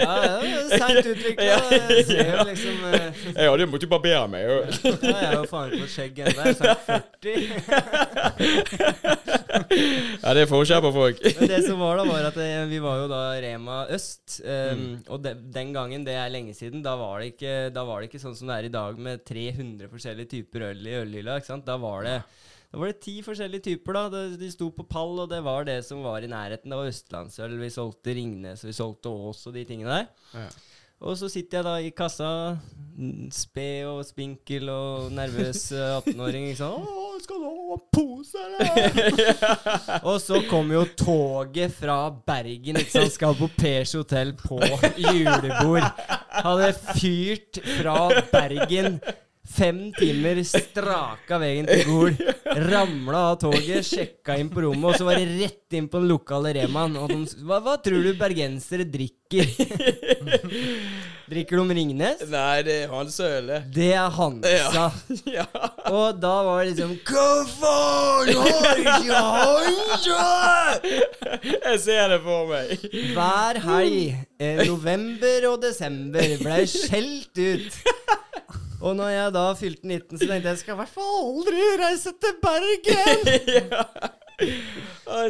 Ja, 0.00 0.16
ja, 0.46 0.59
Seint 0.70 1.06
utvikla. 1.12 1.44
Ja, 1.44 1.58
jo 1.70 2.46
liksom 2.48 2.74
ja, 2.86 3.00
Jeg 3.34 3.50
hadde 3.50 3.66
måttet 3.70 3.90
barbere 3.90 4.26
meg. 4.30 4.42
Ja, 4.46 4.50
jeg 5.00 5.26
er 5.28 5.34
jo 5.36 5.44
faen 5.50 5.68
ikke 5.74 5.84
på 5.84 5.90
skjegg 5.94 6.14
ennå. 6.24 6.40
Jeg 6.40 6.50
er 6.50 6.58
snart 6.60 6.82
40. 6.86 7.00
Ja, 10.20 10.32
det 10.34 10.42
er 10.44 10.48
forskjell 10.50 10.82
på 10.84 10.90
folk. 10.94 11.20
Men 11.24 11.50
det 11.50 11.60
som 11.66 11.80
var 11.82 12.00
da, 12.00 12.04
var 12.08 12.28
at 12.30 12.38
eh, 12.42 12.64
vi 12.70 12.78
var 12.82 13.00
jo 13.02 13.06
da 13.10 13.20
Rema 13.42 13.78
Øst. 13.94 14.40
Um, 14.44 14.84
Og 15.10 15.22
de, 15.24 15.34
den 15.54 15.72
gangen, 15.74 16.04
det 16.06 16.14
er 16.18 16.32
lenge 16.32 16.54
siden, 16.56 16.82
da 16.84 16.96
var, 16.98 17.20
det 17.20 17.34
ikke, 17.34 17.54
da 17.74 17.84
var 17.88 18.00
det 18.00 18.10
ikke 18.10 18.22
sånn 18.22 18.36
som 18.38 18.50
det 18.50 18.58
er 18.58 18.68
i 18.68 18.74
dag 18.74 19.00
med 19.00 19.24
300 19.26 19.90
forskjellige 19.92 20.32
typer 20.36 20.68
øl 20.70 20.86
i 20.86 20.96
ølhylla. 21.00 21.38
Da 21.66 21.76
var 21.80 22.06
det 22.06 22.16
da 22.70 22.78
var 22.78 22.92
det 22.92 23.00
ti 23.02 23.16
forskjellige 23.26 23.66
typer. 23.66 23.96
da 23.98 24.24
De, 24.38 24.50
sto 24.52 24.70
på 24.70 24.86
pall, 24.86 25.16
og 25.24 25.30
det 25.32 25.40
var 25.42 25.66
det 25.66 25.80
som 25.86 26.04
var 26.06 26.22
i 26.22 26.30
nærheten. 26.30 26.70
Det 26.70 26.78
var 26.78 26.90
østlandsøl, 26.90 27.56
vi 27.58 27.70
solgte 27.74 28.14
Ringnes, 28.14 28.62
vi 28.66 28.74
solgte 28.76 29.10
Ås 29.10 29.42
og 29.50 29.56
de 29.58 29.64
tingene 29.66 29.96
der. 29.96 30.10
Ja. 30.38 30.50
Og 31.00 31.16
så 31.16 31.30
sitter 31.32 31.58
jeg 31.58 31.64
da 31.64 31.74
i 31.80 31.90
kassa, 31.96 32.30
sped 33.32 33.86
og 33.88 34.02
spinkel 34.04 34.68
og 34.68 35.06
nervøs 35.16 35.70
eh, 35.72 35.94
18-åring. 35.96 36.50
ikke 36.50 36.60
sant? 36.60 36.84
Å, 36.84 37.06
skal 37.24 37.40
du 37.40 37.46
ha 37.48 37.76
en 37.78 37.86
pose, 37.96 38.42
eller? 38.44 39.30
og 40.10 40.18
så 40.20 40.42
kommer 40.50 40.76
jo 40.76 40.82
toget 41.00 41.72
fra 41.72 41.96
Bergen, 42.12 42.82
ikke 42.82 42.92
sant? 42.98 43.14
Skal 43.16 43.38
på 43.38 43.48
Pers 43.56 43.96
hotell 43.96 44.34
på 44.36 44.60
julebord. 45.00 45.88
Hadde 46.36 46.70
fyrt 47.00 47.62
fra 47.78 47.96
Bergen. 48.30 49.00
Fem 49.40 49.88
timer 49.96 50.36
straka 50.44 51.38
veien 51.40 51.64
til 51.66 51.80
Gol. 51.88 52.16
Ramla 52.68 53.22
av 53.32 53.38
toget, 53.40 53.86
sjekka 53.88 54.36
inn 54.38 54.50
på 54.52 54.66
rommet, 54.66 54.92
og 54.92 54.98
så 55.00 55.06
var 55.08 55.16
det 55.16 55.30
rett 55.40 55.76
inn 55.78 55.88
på 55.88 55.96
den 56.02 56.10
lokale 56.10 56.52
Remaen. 56.58 56.98
De, 57.08 57.16
hva, 57.48 57.58
hva 57.64 57.78
tror 57.80 58.04
du 58.04 58.10
bergensere 58.20 58.84
drikker? 58.84 59.48
drikker 61.30 61.62
de 61.62 61.76
Ringnes? 61.78 62.22
Nei, 62.28 62.60
det 62.66 62.76
er 62.84 62.92
Hans 62.92 63.16
Øle. 63.24 63.62
Det 63.72 63.90
er 63.96 64.12
Hansa. 64.18 64.86
Ja. 65.30 65.46
Og 65.90 66.20
da 66.20 66.32
var 66.46 66.60
det 66.64 66.72
liksom 66.72 66.92
Hva 67.06 67.26
faen, 67.48 68.30
har 68.36 68.80
ikke 68.84 69.20
Hansa? 69.24 70.24
Jeg 71.40 71.80
ser 71.86 72.12
det 72.14 72.20
for 72.26 72.50
meg. 72.52 72.88
Hver 73.16 73.60
helg, 73.64 74.18
eh, 74.42 74.64
november 74.68 75.48
og 75.54 75.62
desember, 75.64 76.36
ble 76.44 76.60
skjelt 76.70 77.40
ut. 77.40 77.80
Og 78.80 78.96
når 78.96 79.10
jeg 79.12 79.32
da 79.36 79.44
fylte 79.58 79.86
19, 79.86 80.16
så 80.16 80.24
tenkte 80.24 80.38
jeg 80.38 80.54
jeg 80.54 80.62
skal 80.62 80.74
i 80.74 80.80
hvert 80.80 80.94
fall 80.94 81.10
aldri 81.20 81.66
reise 81.82 82.12
til 82.22 82.38
Bergen! 82.40 83.30
ja. 83.74 83.84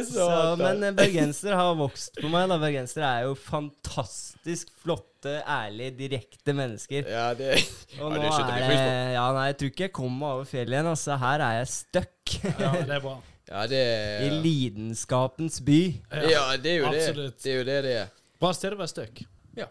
Så, 0.07 0.25
men 0.55 0.83
eh, 0.87 0.93
bergensere 0.95 1.57
har 1.59 1.73
vokst 1.75 2.15
på 2.21 2.29
meg. 2.31 2.45
da 2.47 2.55
Bergensere 2.61 3.09
er 3.09 3.25
jo 3.27 3.33
fantastisk 3.35 4.69
flotte, 4.79 5.33
ærlige, 5.43 5.91
direkte 5.97 6.55
mennesker. 6.55 7.09
Ja, 7.11 7.33
det 7.35 7.57
Og 7.99 8.15
Ja, 8.15 8.21
nå 8.21 8.21
det 8.21 8.55
er 8.55 8.71
det. 8.71 8.77
Ja, 9.17 9.25
nei, 9.35 9.49
jeg 9.49 9.57
tror 9.59 9.73
ikke 9.73 9.85
jeg 9.89 9.93
kommer 9.99 10.21
meg 10.21 10.37
over 10.37 10.47
fjellet 10.53 10.77
igjen. 10.77 10.89
Altså, 10.93 11.19
her 11.25 11.43
er 11.49 11.57
jeg 11.59 11.67
stuck. 11.73 12.37
Ja, 12.47 12.71
det 12.77 12.97
er 13.01 13.03
bra. 13.03 13.17
Ja, 13.51 13.65
det 13.67 13.79
I 14.23 14.29
lidenskapens 14.45 15.57
by. 15.67 15.79
Ja, 16.31 16.55
det 16.55 16.71
er 16.71 16.77
jo 16.77 16.91
det. 16.93 17.01
Absolutt. 17.01 17.39
Det 17.43 17.51
er 17.51 17.57
jo 17.57 17.63
det 17.67 17.79
det 17.83 17.95
er. 18.05 18.11
Bra 18.39 18.53
sted 18.55 18.71
å 18.71 18.79
være 18.79 18.91
stuck. 18.93 19.19
Ja. 19.57 19.65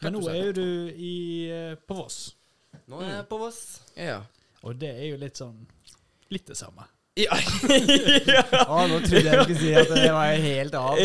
Men 0.00 0.16
nå 0.16 0.22
er 0.32 0.38
jo 0.46 0.54
du 0.56 0.68
i, 0.96 1.10
eh, 1.52 1.74
på 1.84 1.98
Voss, 1.98 2.30
Nå 2.90 3.00
er 3.06 3.12
jeg 3.20 3.28
på 3.30 3.38
Voss. 3.38 3.60
Ja. 3.96 4.20
og 4.66 4.76
det 4.80 4.90
er 4.96 5.06
jo 5.12 5.16
litt 5.20 5.38
sånn 5.40 5.60
Litt 6.30 6.46
det 6.46 6.56
samme. 6.58 6.84
Ja. 7.18 7.34
Å, 8.70 8.84
nå 8.90 9.00
trodde 9.02 9.24
jeg 9.26 9.38
du 9.40 9.54
skulle 9.54 9.58
si 9.58 9.72
at 9.74 9.88
det 9.90 10.10
var 10.14 10.30
helt 10.44 10.76
av. 10.78 11.00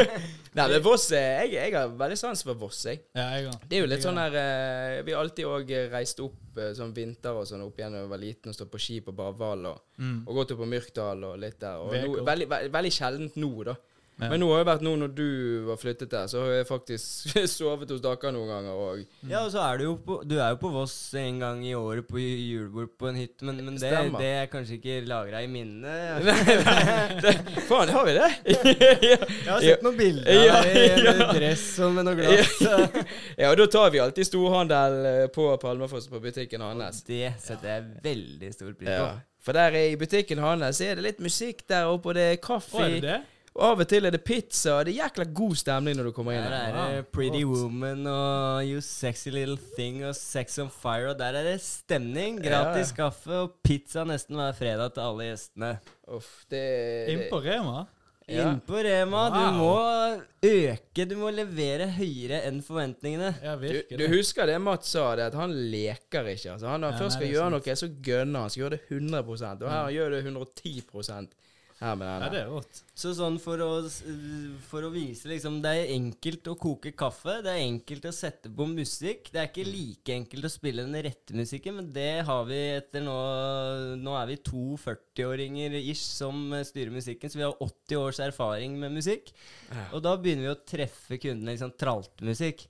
Nei, 0.56 0.64
men 0.68 0.82
Voss 0.84 1.06
jeg, 1.12 1.52
jeg 1.54 1.72
har 1.72 1.92
veldig 1.96 2.16
sans 2.20 2.42
for 2.44 2.56
Voss, 2.60 2.82
jeg. 2.88 3.02
Ja, 3.16 3.26
jeg. 3.40 3.52
Det 3.68 3.78
er 3.78 3.84
jo 3.84 3.88
litt 3.88 4.04
sånn 4.04 4.18
her 4.20 4.34
eh, 4.36 4.96
Vi 5.06 5.14
har 5.14 5.22
alltid 5.24 5.48
òg 5.48 5.70
reist 5.92 6.20
opp 6.24 6.58
eh, 6.60 6.72
sånn 6.76 6.92
vinter 6.96 7.36
og 7.40 7.46
sånn 7.48 7.62
opp 7.64 7.78
igjen 7.80 7.94
da 7.96 8.02
jeg 8.02 8.10
var 8.10 8.20
liten 8.20 8.52
og 8.52 8.56
stått 8.58 8.72
på 8.74 8.80
ski 8.82 8.98
på 9.06 9.14
Barval 9.16 9.68
og, 9.72 9.80
Mm. 10.02 10.22
og 10.26 10.34
gått 10.40 10.50
opp 10.56 10.58
på 10.64 10.66
Myrkdal 10.66 11.20
og 11.28 11.34
litt 11.38 11.58
der. 11.62 11.78
Og 11.78 11.92
nå, 11.92 11.98
Vekåp. 12.00 12.24
veldig, 12.26 12.46
ve 12.50 12.58
veldig 12.74 12.90
sjeldent 12.96 13.36
nå, 13.38 13.50
da. 13.68 13.74
Ja. 14.20 14.28
Men 14.28 14.42
nå 14.42 14.48
har 14.52 14.60
det 14.60 14.66
vært 14.68 14.82
nå 14.84 14.90
når 15.00 15.12
du 15.16 15.28
var 15.66 15.78
flyttet 15.80 16.10
der, 16.12 16.26
så 16.30 16.42
har 16.44 16.50
jeg 16.58 16.66
faktisk 16.68 17.32
sovet 17.56 17.90
hos 17.90 18.02
dere 18.04 18.30
noen 18.34 18.50
ganger 18.52 18.82
òg. 18.84 19.00
Ja, 19.30 19.40
og 19.46 19.50
så 19.54 19.62
er 19.64 19.80
du 19.80 19.84
jo 19.86 19.94
på 20.04 20.18
Du 20.28 20.36
er 20.36 20.52
jo 20.52 20.58
på 20.60 20.70
Voss 20.74 20.94
en 21.18 21.40
gang 21.42 21.62
i 21.66 21.72
året 21.74 22.06
på 22.06 22.20
julebord 22.20 22.92
på 23.00 23.08
en 23.10 23.18
hytte, 23.18 23.46
men, 23.48 23.58
men 23.64 23.80
det, 23.80 23.90
det 24.18 24.28
er 24.42 24.50
kanskje 24.52 24.76
ikke 24.78 25.00
lagra 25.08 25.40
i 25.42 25.48
minnet. 25.50 26.28
Faen, 27.70 27.92
har 27.96 28.06
vi 28.06 28.14
det? 28.18 28.30
Jeg 28.52 29.18
har 29.48 29.64
sett 29.64 29.84
noen 29.88 29.98
bilder 29.98 30.38
Ja, 30.38 30.60
av 30.60 30.68
deg 30.68 30.78
i 30.78 31.08
ja. 31.08 31.32
dress 31.40 31.66
og 31.82 31.96
med 31.96 32.08
noe 32.10 32.20
glass. 32.20 32.54
ja, 32.62 33.50
og 33.50 33.58
da 33.62 33.68
tar 33.74 33.90
vi 33.96 34.04
alltid 34.04 34.28
storhandel 34.28 35.00
eh, 35.08 35.26
på 35.34 35.48
Palmefoss 35.62 36.08
på 36.12 36.22
butikken 36.22 36.62
hans. 36.68 37.02
Det 37.08 37.34
setter 37.42 37.74
jeg 37.76 37.90
veldig 38.06 38.54
stor 38.54 38.72
pris 38.76 38.88
på. 38.92 39.02
Ja. 39.02 39.12
For 39.42 39.56
der 39.58 39.74
er 39.74 39.90
i 39.90 39.98
butikken 39.98 40.38
hans 40.38 40.78
er 40.84 40.98
det 40.98 41.08
litt 41.08 41.22
musikk 41.22 41.64
der 41.70 41.90
oppe, 41.90 42.12
og 42.12 42.18
det 42.18 42.26
er 42.36 42.42
kaffe. 42.42 42.76
Å, 42.78 42.84
er 42.86 42.98
det 43.00 43.06
det? 43.08 43.20
Og 43.52 43.64
av 43.68 43.80
og 43.84 43.88
til 43.90 44.06
er 44.08 44.14
det 44.14 44.22
pizza, 44.24 44.78
og 44.78 44.86
det 44.88 44.94
er 44.94 45.02
jækla 45.02 45.26
god 45.36 45.56
stemning 45.60 45.96
når 45.98 46.06
du 46.08 46.12
kommer 46.16 46.32
inn. 46.38 46.44
Der 46.48 46.54
er 46.72 46.94
det 46.96 47.02
Pretty 47.12 47.42
Woman 47.44 48.06
og 48.08 48.62
You 48.64 48.80
Sexy 48.80 49.28
Little 49.34 49.58
Thing 49.76 49.98
og 50.08 50.14
Sex 50.16 50.56
on 50.62 50.70
Fire, 50.72 51.10
og 51.12 51.18
der 51.20 51.36
er 51.36 51.50
det 51.50 51.58
stemning. 51.60 52.38
Gratis 52.40 52.94
kaffe 52.96 53.42
og 53.44 53.58
pizza 53.66 54.06
nesten 54.08 54.40
hver 54.40 54.56
fredag 54.56 54.94
til 54.96 55.04
alle 55.04 55.26
gjestene. 55.28 55.74
Uff, 56.16 56.30
det, 56.48 56.62
Inn 57.12 57.26
på 57.28 57.42
Rema? 57.44 57.82
Ja. 58.30 58.46
Inn 58.54 58.60
på 58.64 58.80
Rema. 58.86 59.26
Du 59.34 59.40
må 59.58 59.70
øke, 60.48 61.04
du 61.10 61.14
må 61.20 61.28
levere 61.34 61.90
høyere 61.92 62.40
enn 62.48 62.62
forventningene. 62.64 63.34
Ja, 63.44 63.56
Du, 63.60 63.96
du 63.98 64.06
husker 64.14 64.48
det 64.48 64.56
Mats 64.64 64.94
sa, 64.94 65.10
det 65.18 65.28
at 65.28 65.36
han 65.36 65.52
leker 65.52 66.32
ikke. 66.32 66.54
Altså, 66.54 66.70
han, 66.72 66.80
når 66.80 66.94
han 66.94 66.96
Ja, 66.96 67.04
først 67.04 67.18
skal 67.20 67.28
gjøre 67.34 67.50
sant. 67.50 67.68
noe, 67.68 67.76
så 67.84 67.92
gønner 68.08 68.46
han. 68.46 68.50
Skal 68.54 68.62
gjøre 68.64 68.78
det 68.78 68.82
100% 68.88 69.66
Og 69.66 69.70
her 69.76 69.92
gjør 69.98 70.14
det 70.16 70.22
110 70.24 70.86
her 71.82 71.96
med 71.98 72.08
Ja, 72.08 72.28
det 72.32 72.40
er 72.40 72.50
rått. 72.50 72.80
Så 72.94 73.12
sånn 73.16 73.38
for 73.42 73.60
å, 73.64 73.70
for 74.68 74.86
å 74.86 74.90
vise 74.92 75.30
liksom 75.30 75.60
Det 75.64 75.72
er 75.74 75.92
enkelt 75.96 76.50
å 76.52 76.56
koke 76.60 76.92
kaffe. 76.96 77.38
Det 77.44 77.52
er 77.52 77.64
enkelt 77.64 78.06
å 78.08 78.14
sette 78.14 78.50
på 78.52 78.66
musikk. 78.70 79.30
Det 79.32 79.40
er 79.40 79.50
ikke 79.50 79.66
like 79.68 80.16
enkelt 80.16 80.48
å 80.48 80.52
spille 80.52 80.86
den 80.86 81.04
rette 81.08 81.36
musikken, 81.36 81.78
men 81.80 81.90
det 81.94 82.24
har 82.28 82.44
vi 82.48 82.60
etter 82.78 83.04
nå 83.04 83.16
Nå 84.02 84.16
er 84.18 84.30
vi 84.32 84.38
to 84.44 84.76
40-åringer 84.82 85.74
ish 85.80 86.04
som 86.18 86.52
styrer 86.66 86.92
musikken, 86.94 87.30
så 87.32 87.40
vi 87.40 87.46
har 87.46 87.56
80 87.58 88.00
års 88.00 88.20
erfaring 88.24 88.76
med 88.80 88.94
musikk. 88.96 89.32
Ja. 89.70 89.88
Og 89.96 90.04
da 90.04 90.14
begynner 90.20 90.48
vi 90.48 90.54
å 90.54 90.60
treffe 90.74 91.18
kundene. 91.22 91.54
Liksom 91.54 91.74
traltmusikk. 91.80 92.66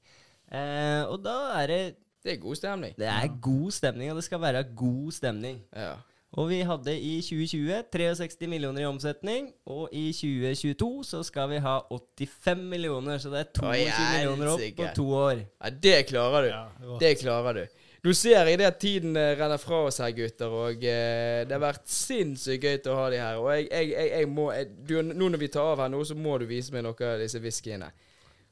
Eh, 0.53 1.03
og 1.09 1.23
da 1.25 1.37
er 1.63 1.71
det 1.71 1.83
Det 2.23 2.37
er 2.37 2.43
god 2.43 2.59
stemning. 2.61 2.93
Det 2.95 3.09
er 3.11 3.33
god 3.43 3.75
stemning, 3.75 4.11
og 4.13 4.19
det 4.21 4.25
skal 4.29 4.39
være 4.43 4.63
god 4.79 5.15
stemning. 5.17 5.57
Ja. 5.75 5.97
Og 6.41 6.49
vi 6.49 6.63
hadde 6.65 6.95
i 6.97 7.19
2020 7.21 7.83
63 7.93 8.49
millioner 8.49 8.87
i 8.87 8.89
omsetning, 8.89 9.51
og 9.69 9.91
i 9.93 10.07
2022 10.17 11.05
så 11.05 11.21
skal 11.29 11.51
vi 11.51 11.59
ha 11.61 11.75
85 11.93 12.63
millioner, 12.71 13.19
så 13.21 13.29
det 13.35 13.43
er 13.43 13.51
22 13.59 13.69
Oi, 13.69 13.83
millioner 14.15 14.53
opp 14.55 14.65
på 14.79 14.87
to 14.97 15.07
år. 15.19 15.43
ja, 15.45 15.73
det 15.85 15.99
klarer 16.09 16.47
du. 16.47 16.49
Ja. 16.55 16.97
Det 17.03 17.11
klarer 17.21 17.61
du. 17.61 17.83
Nå 18.03 18.15
ser 18.19 18.49
jeg 18.49 18.59
det 18.59 18.67
at 18.67 18.81
tiden 18.83 19.13
eh, 19.15 19.35
renner 19.39 19.61
fra 19.63 19.85
oss 19.87 20.01
her, 20.03 20.11
gutter, 20.17 20.51
og 20.51 20.81
eh, 20.83 21.45
det 21.47 21.55
har 21.55 21.63
vært 21.63 21.85
sinnssykt 21.87 22.65
gøy 22.65 22.81
til 22.83 22.95
å 22.95 22.97
ha 22.99 23.05
de 23.13 23.21
her. 23.21 23.37
Og 23.39 23.53
jeg, 23.53 23.69
jeg, 23.69 23.93
jeg, 23.93 24.09
jeg 24.17 24.31
må 24.33 24.49
jeg, 24.57 24.73
du, 24.89 24.97
Nå 25.13 25.29
når 25.29 25.43
vi 25.45 25.51
tar 25.55 25.69
av 25.77 25.85
her 25.85 25.93
nå, 25.93 26.01
så 26.09 26.17
må 26.19 26.35
du 26.41 26.49
vise 26.51 26.75
meg 26.75 26.83
noe 26.89 27.13
av 27.13 27.21
disse 27.23 27.39
whiskyene. 27.45 27.93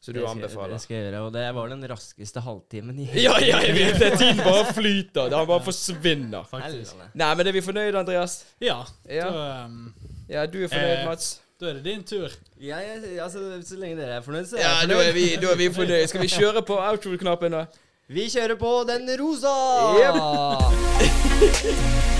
Så 0.00 0.12
du 0.14 0.20
Det 0.20 0.24
skal- 0.24 0.36
anbefaler. 0.38 0.68
Det 0.72 0.80
skal 0.80 0.96
jeg 0.96 1.04
gjøre. 1.12 1.20
Og 1.26 1.32
det 1.34 1.54
var 1.54 1.68
den 1.68 1.82
raskeste 1.90 2.40
halvtimen 2.40 2.98
i 3.04 3.08
Ja, 3.22 3.34
ja, 3.38 3.58
jeg 3.60 3.74
vet 3.76 3.98
det! 4.00 4.12
Tiden 4.18 4.38
bare 4.46 4.64
flyter. 4.72 5.30
Han 5.36 5.46
bare 5.46 5.60
forsvinner. 5.66 6.44
Faktisk. 6.48 6.94
Nei, 7.14 7.34
men 7.34 7.46
er 7.46 7.52
vi 7.52 7.60
fornøyd, 7.60 7.94
Andreas? 8.00 8.38
Ja. 8.64 8.78
Ja. 9.08 9.28
Da, 9.30 9.64
um, 9.66 9.92
Ja, 10.30 10.46
du 10.46 10.62
er 10.64 10.68
fornøyd, 10.72 10.98
Eh, 11.02 11.06
Mats? 11.06 11.40
da 11.60 11.66
er 11.68 11.72
det 11.74 11.84
din 11.84 12.02
tur. 12.02 12.28
Ja, 12.60 12.78
ja, 12.80 12.94
altså, 13.24 13.60
så 13.66 13.76
lenge 13.76 13.96
dere 14.00 14.16
er 14.16 14.20
fornøyd, 14.24 14.46
så 14.48 14.56
er 14.56 14.60
Ja, 14.64 14.68
jeg 14.80 14.88
da 14.88 14.94
fornøyd. 14.94 15.08
er 15.08 15.12
vi, 15.12 15.36
da 15.36 15.46
er 15.52 15.56
vi 15.56 15.68
fornøyd. 15.68 16.06
Skal 16.08 16.20
vi 16.22 16.28
kjøre 16.40 16.62
på 16.64 16.78
outro-knappen, 16.80 17.50
da? 17.52 17.64
Vi 18.08 18.24
kjører 18.32 18.56
på 18.58 18.84
den 18.88 19.04
rosa! 19.20 19.52
Yep. 20.00 20.16